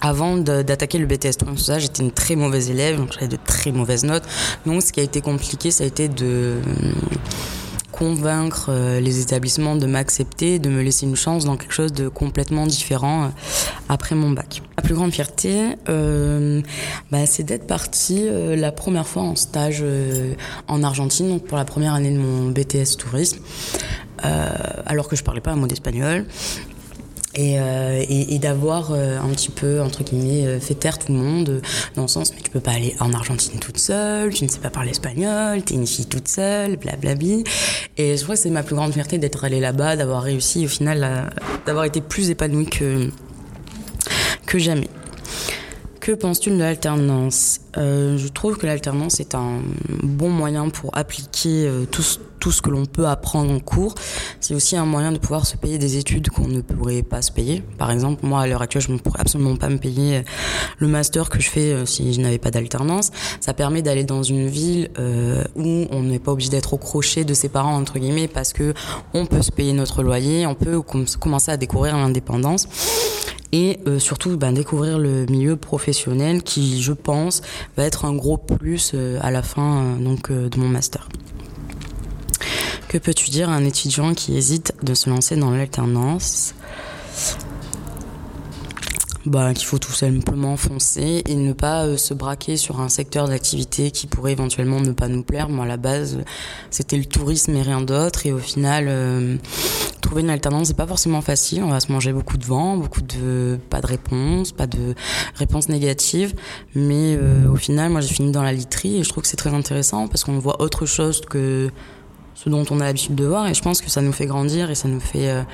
avant 0.00 0.36
d'attaquer 0.38 0.98
le 0.98 1.06
BTS 1.06 1.38
ça, 1.56 1.78
j'étais 1.78 2.02
une 2.02 2.12
très 2.12 2.36
mauvaise 2.36 2.70
élève, 2.70 2.96
donc 2.96 3.12
j'avais 3.12 3.28
de 3.28 3.38
très 3.44 3.70
mauvaises 3.70 4.04
notes. 4.04 4.24
Donc 4.66 4.82
ce 4.82 4.92
qui 4.92 5.00
a 5.00 5.02
été 5.02 5.20
compliqué, 5.20 5.70
ça 5.70 5.84
a 5.84 5.86
été 5.86 6.08
de 6.08 6.56
convaincre 8.00 8.70
euh, 8.70 8.98
les 8.98 9.20
établissements 9.20 9.76
de 9.76 9.84
m'accepter, 9.84 10.58
de 10.58 10.70
me 10.70 10.80
laisser 10.80 11.04
une 11.04 11.16
chance 11.16 11.44
dans 11.44 11.58
quelque 11.58 11.74
chose 11.74 11.92
de 11.92 12.08
complètement 12.08 12.66
différent 12.66 13.24
euh, 13.24 13.28
après 13.90 14.14
mon 14.14 14.30
bac. 14.30 14.62
La 14.78 14.82
plus 14.82 14.94
grande 14.94 15.12
fierté, 15.12 15.76
euh, 15.90 16.62
bah, 17.10 17.26
c'est 17.26 17.42
d'être 17.42 17.66
partie 17.66 18.26
la 18.56 18.72
première 18.72 19.06
fois 19.06 19.22
en 19.22 19.36
stage 19.36 19.84
en 20.66 20.82
Argentine, 20.82 21.28
donc 21.28 21.44
pour 21.44 21.58
la 21.58 21.66
première 21.66 21.92
année 21.92 22.10
de 22.10 22.18
mon 22.18 22.48
BTS 22.48 22.96
tourisme. 22.98 23.40
alors 24.22 25.06
que 25.08 25.16
je 25.16 25.22
parlais 25.22 25.42
pas 25.42 25.52
un 25.52 25.56
mot 25.56 25.66
d'espagnol 25.66 26.24
et, 27.34 27.60
euh, 27.60 28.04
et 28.08 28.38
d'avoir 28.38 28.92
euh, 28.92 29.18
un 29.18 29.28
petit 29.28 29.50
peu 29.50 29.80
entre 29.80 30.02
guillemets 30.02 30.46
euh, 30.46 30.60
fait 30.60 30.74
taire 30.74 30.98
tout 30.98 31.12
le 31.12 31.18
monde 31.18 31.62
dans 31.94 32.02
le 32.02 32.08
sens 32.08 32.32
mais 32.34 32.42
tu 32.42 32.50
peux 32.50 32.60
pas 32.60 32.72
aller 32.72 32.96
en 32.98 33.12
Argentine 33.12 33.60
toute 33.60 33.78
seule 33.78 34.34
tu 34.34 34.44
ne 34.44 34.48
sais 34.48 34.58
pas 34.58 34.70
parler 34.70 34.90
espagnol 34.90 35.62
t'es 35.62 35.74
une 35.74 35.86
fille 35.86 36.06
toute 36.06 36.26
seule 36.26 36.76
blablabli 36.76 37.44
et 37.96 38.16
je 38.16 38.22
crois 38.22 38.34
que 38.34 38.40
c'est 38.40 38.50
ma 38.50 38.62
plus 38.64 38.74
grande 38.74 38.92
fierté 38.92 39.18
d'être 39.18 39.44
allée 39.44 39.60
là-bas 39.60 39.96
d'avoir 39.96 40.22
réussi 40.22 40.64
au 40.64 40.68
final 40.68 41.30
d'avoir 41.66 41.84
été 41.84 42.00
plus 42.00 42.30
épanouie 42.30 42.66
que 42.66 43.10
que 44.46 44.58
jamais 44.58 44.88
que 46.00 46.12
penses-tu 46.12 46.50
de 46.50 46.56
l'alternance 46.56 47.60
euh, 47.76 48.16
Je 48.16 48.28
trouve 48.28 48.56
que 48.56 48.66
l'alternance 48.66 49.20
est 49.20 49.34
un 49.34 49.60
bon 50.02 50.30
moyen 50.30 50.70
pour 50.70 50.96
appliquer 50.96 51.66
euh, 51.66 51.84
tout, 51.84 52.02
ce 52.02 52.62
que 52.62 52.70
l'on 52.70 52.86
peut 52.86 53.06
apprendre 53.06 53.52
en 53.52 53.60
cours. 53.60 53.94
C'est 54.40 54.54
aussi 54.54 54.76
un 54.76 54.86
moyen 54.86 55.12
de 55.12 55.18
pouvoir 55.18 55.46
se 55.46 55.56
payer 55.56 55.76
des 55.76 55.98
études 55.98 56.30
qu'on 56.30 56.48
ne 56.48 56.62
pourrait 56.62 57.02
pas 57.02 57.20
se 57.20 57.30
payer. 57.30 57.62
Par 57.76 57.90
exemple, 57.90 58.24
moi 58.26 58.40
à 58.40 58.46
l'heure 58.46 58.62
actuelle, 58.62 58.82
je 58.82 58.92
ne 58.92 58.98
pourrais 58.98 59.20
absolument 59.20 59.56
pas 59.56 59.68
me 59.68 59.76
payer 59.76 60.24
le 60.78 60.88
master 60.88 61.28
que 61.28 61.38
je 61.38 61.50
fais 61.50 61.72
euh, 61.72 61.84
si 61.84 62.14
je 62.14 62.20
n'avais 62.20 62.38
pas 62.38 62.50
d'alternance. 62.50 63.10
Ça 63.40 63.52
permet 63.52 63.82
d'aller 63.82 64.04
dans 64.04 64.22
une 64.22 64.48
ville 64.48 64.90
euh, 64.98 65.44
où 65.54 65.86
on 65.90 66.02
n'est 66.02 66.18
pas 66.18 66.32
obligé 66.32 66.48
d'être 66.48 66.72
au 66.72 66.78
crochet 66.78 67.24
de 67.24 67.34
ses 67.34 67.50
parents 67.50 67.76
entre 67.76 67.98
guillemets 67.98 68.28
parce 68.28 68.54
que 68.54 68.72
on 69.12 69.26
peut 69.26 69.42
se 69.42 69.52
payer 69.52 69.74
notre 69.74 70.02
loyer, 70.02 70.46
on 70.46 70.54
peut 70.54 70.80
commencer 71.20 71.50
à 71.50 71.58
découvrir 71.58 71.96
l'indépendance 71.96 72.66
et 73.52 73.80
euh, 73.86 73.98
surtout 73.98 74.36
ben, 74.36 74.52
découvrir 74.52 74.98
le 74.98 75.26
milieu 75.26 75.56
professionnel 75.56 76.42
qui, 76.42 76.82
je 76.82 76.92
pense, 76.92 77.42
va 77.76 77.84
être 77.84 78.04
un 78.04 78.14
gros 78.14 78.36
plus 78.36 78.92
euh, 78.94 79.18
à 79.22 79.30
la 79.30 79.42
fin 79.42 79.84
euh, 79.84 79.96
donc, 79.96 80.30
de 80.30 80.58
mon 80.58 80.68
master. 80.68 81.08
Que 82.88 82.98
peux-tu 82.98 83.30
dire 83.30 83.48
à 83.48 83.54
un 83.54 83.64
étudiant 83.64 84.14
qui 84.14 84.36
hésite 84.36 84.74
de 84.82 84.94
se 84.94 85.10
lancer 85.10 85.36
dans 85.36 85.50
l'alternance? 85.50 86.54
Bah, 89.26 89.52
qu'il 89.52 89.66
faut 89.66 89.78
tout 89.78 89.92
simplement 89.92 90.56
foncer 90.56 91.22
et 91.26 91.34
ne 91.34 91.52
pas 91.52 91.96
se 91.98 92.14
braquer 92.14 92.56
sur 92.56 92.80
un 92.80 92.88
secteur 92.88 93.28
d'activité 93.28 93.90
qui 93.90 94.06
pourrait 94.06 94.32
éventuellement 94.32 94.80
ne 94.80 94.92
pas 94.92 95.08
nous 95.08 95.22
plaire. 95.22 95.50
Moi, 95.50 95.66
à 95.66 95.68
la 95.68 95.76
base, 95.76 96.18
c'était 96.70 96.96
le 96.96 97.04
tourisme 97.04 97.54
et 97.54 97.62
rien 97.62 97.82
d'autre. 97.82 98.26
Et 98.26 98.32
au 98.32 98.38
final, 98.38 99.38
trouver 100.00 100.22
une 100.22 100.30
alternance, 100.30 100.68
c'est 100.68 100.76
pas 100.76 100.86
forcément 100.86 101.20
facile. 101.20 101.62
On 101.62 101.70
va 101.70 101.80
se 101.80 101.92
manger 101.92 102.12
beaucoup 102.12 102.36
de 102.36 102.44
vent, 102.44 102.76
beaucoup 102.76 103.02
de 103.02 103.58
pas 103.70 103.80
de 103.80 103.86
réponses, 103.86 104.52
pas 104.52 104.66
de 104.66 104.94
réponses 105.36 105.68
négatives. 105.68 106.34
Mais 106.74 107.16
euh, 107.16 107.48
au 107.48 107.56
final, 107.56 107.90
moi, 107.90 108.00
j'ai 108.00 108.12
fini 108.12 108.32
dans 108.32 108.42
la 108.42 108.52
literie 108.52 108.98
et 108.98 109.04
je 109.04 109.08
trouve 109.08 109.22
que 109.22 109.28
c'est 109.28 109.36
très 109.36 109.54
intéressant 109.54 110.08
parce 110.08 110.24
qu'on 110.24 110.38
voit 110.38 110.60
autre 110.62 110.86
chose 110.86 111.20
que 111.20 111.70
ce 112.34 112.48
dont 112.48 112.64
on 112.70 112.80
a 112.80 112.84
l'habitude 112.84 113.14
de 113.14 113.24
voir. 113.24 113.46
Et 113.48 113.54
je 113.54 113.62
pense 113.62 113.80
que 113.80 113.90
ça 113.90 114.00
nous 114.00 114.12
fait 114.12 114.26
grandir 114.26 114.70
et 114.70 114.74
ça 114.74 114.88
nous 114.88 115.00
fait 115.00 115.44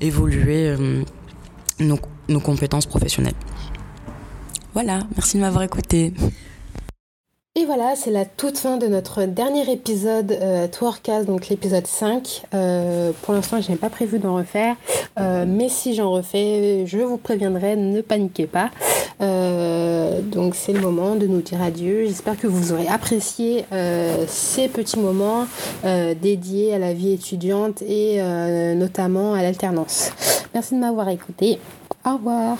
évoluer 0.00 0.76
nos, 1.80 1.98
nos 2.28 2.40
compétences 2.40 2.86
professionnelles. 2.86 3.34
Voilà, 4.74 5.00
merci 5.16 5.38
de 5.38 5.42
m'avoir 5.42 5.64
écouté. 5.64 6.12
Et 7.58 7.64
voilà, 7.64 7.96
c'est 7.96 8.10
la 8.10 8.26
toute 8.26 8.58
fin 8.58 8.76
de 8.76 8.86
notre 8.86 9.24
dernier 9.24 9.72
épisode 9.72 10.30
euh, 10.30 10.68
Twerkcast, 10.68 11.24
donc 11.24 11.48
l'épisode 11.48 11.86
5. 11.86 12.42
Euh, 12.52 13.12
pour 13.22 13.32
l'instant, 13.32 13.62
je 13.62 13.70
n'ai 13.70 13.78
pas 13.78 13.88
prévu 13.88 14.18
d'en 14.18 14.34
refaire, 14.34 14.76
euh, 15.18 15.46
mais 15.48 15.70
si 15.70 15.94
j'en 15.94 16.10
refais, 16.10 16.84
je 16.86 16.98
vous 16.98 17.16
préviendrai, 17.16 17.76
ne 17.76 18.02
paniquez 18.02 18.46
pas. 18.46 18.70
Euh, 19.22 20.20
donc 20.20 20.54
c'est 20.54 20.74
le 20.74 20.80
moment 20.80 21.14
de 21.14 21.26
nous 21.26 21.40
dire 21.40 21.62
adieu. 21.62 22.04
J'espère 22.04 22.38
que 22.38 22.46
vous 22.46 22.74
aurez 22.74 22.88
apprécié 22.88 23.64
ces 24.28 24.68
petits 24.68 24.98
moments 24.98 25.46
dédiés 25.82 26.74
à 26.74 26.78
la 26.78 26.92
vie 26.92 27.14
étudiante 27.14 27.80
et 27.80 28.20
notamment 28.74 29.32
à 29.32 29.40
l'alternance. 29.40 30.10
Merci 30.52 30.74
de 30.74 30.80
m'avoir 30.80 31.08
écouté. 31.08 31.58
Au 32.04 32.16
revoir. 32.16 32.58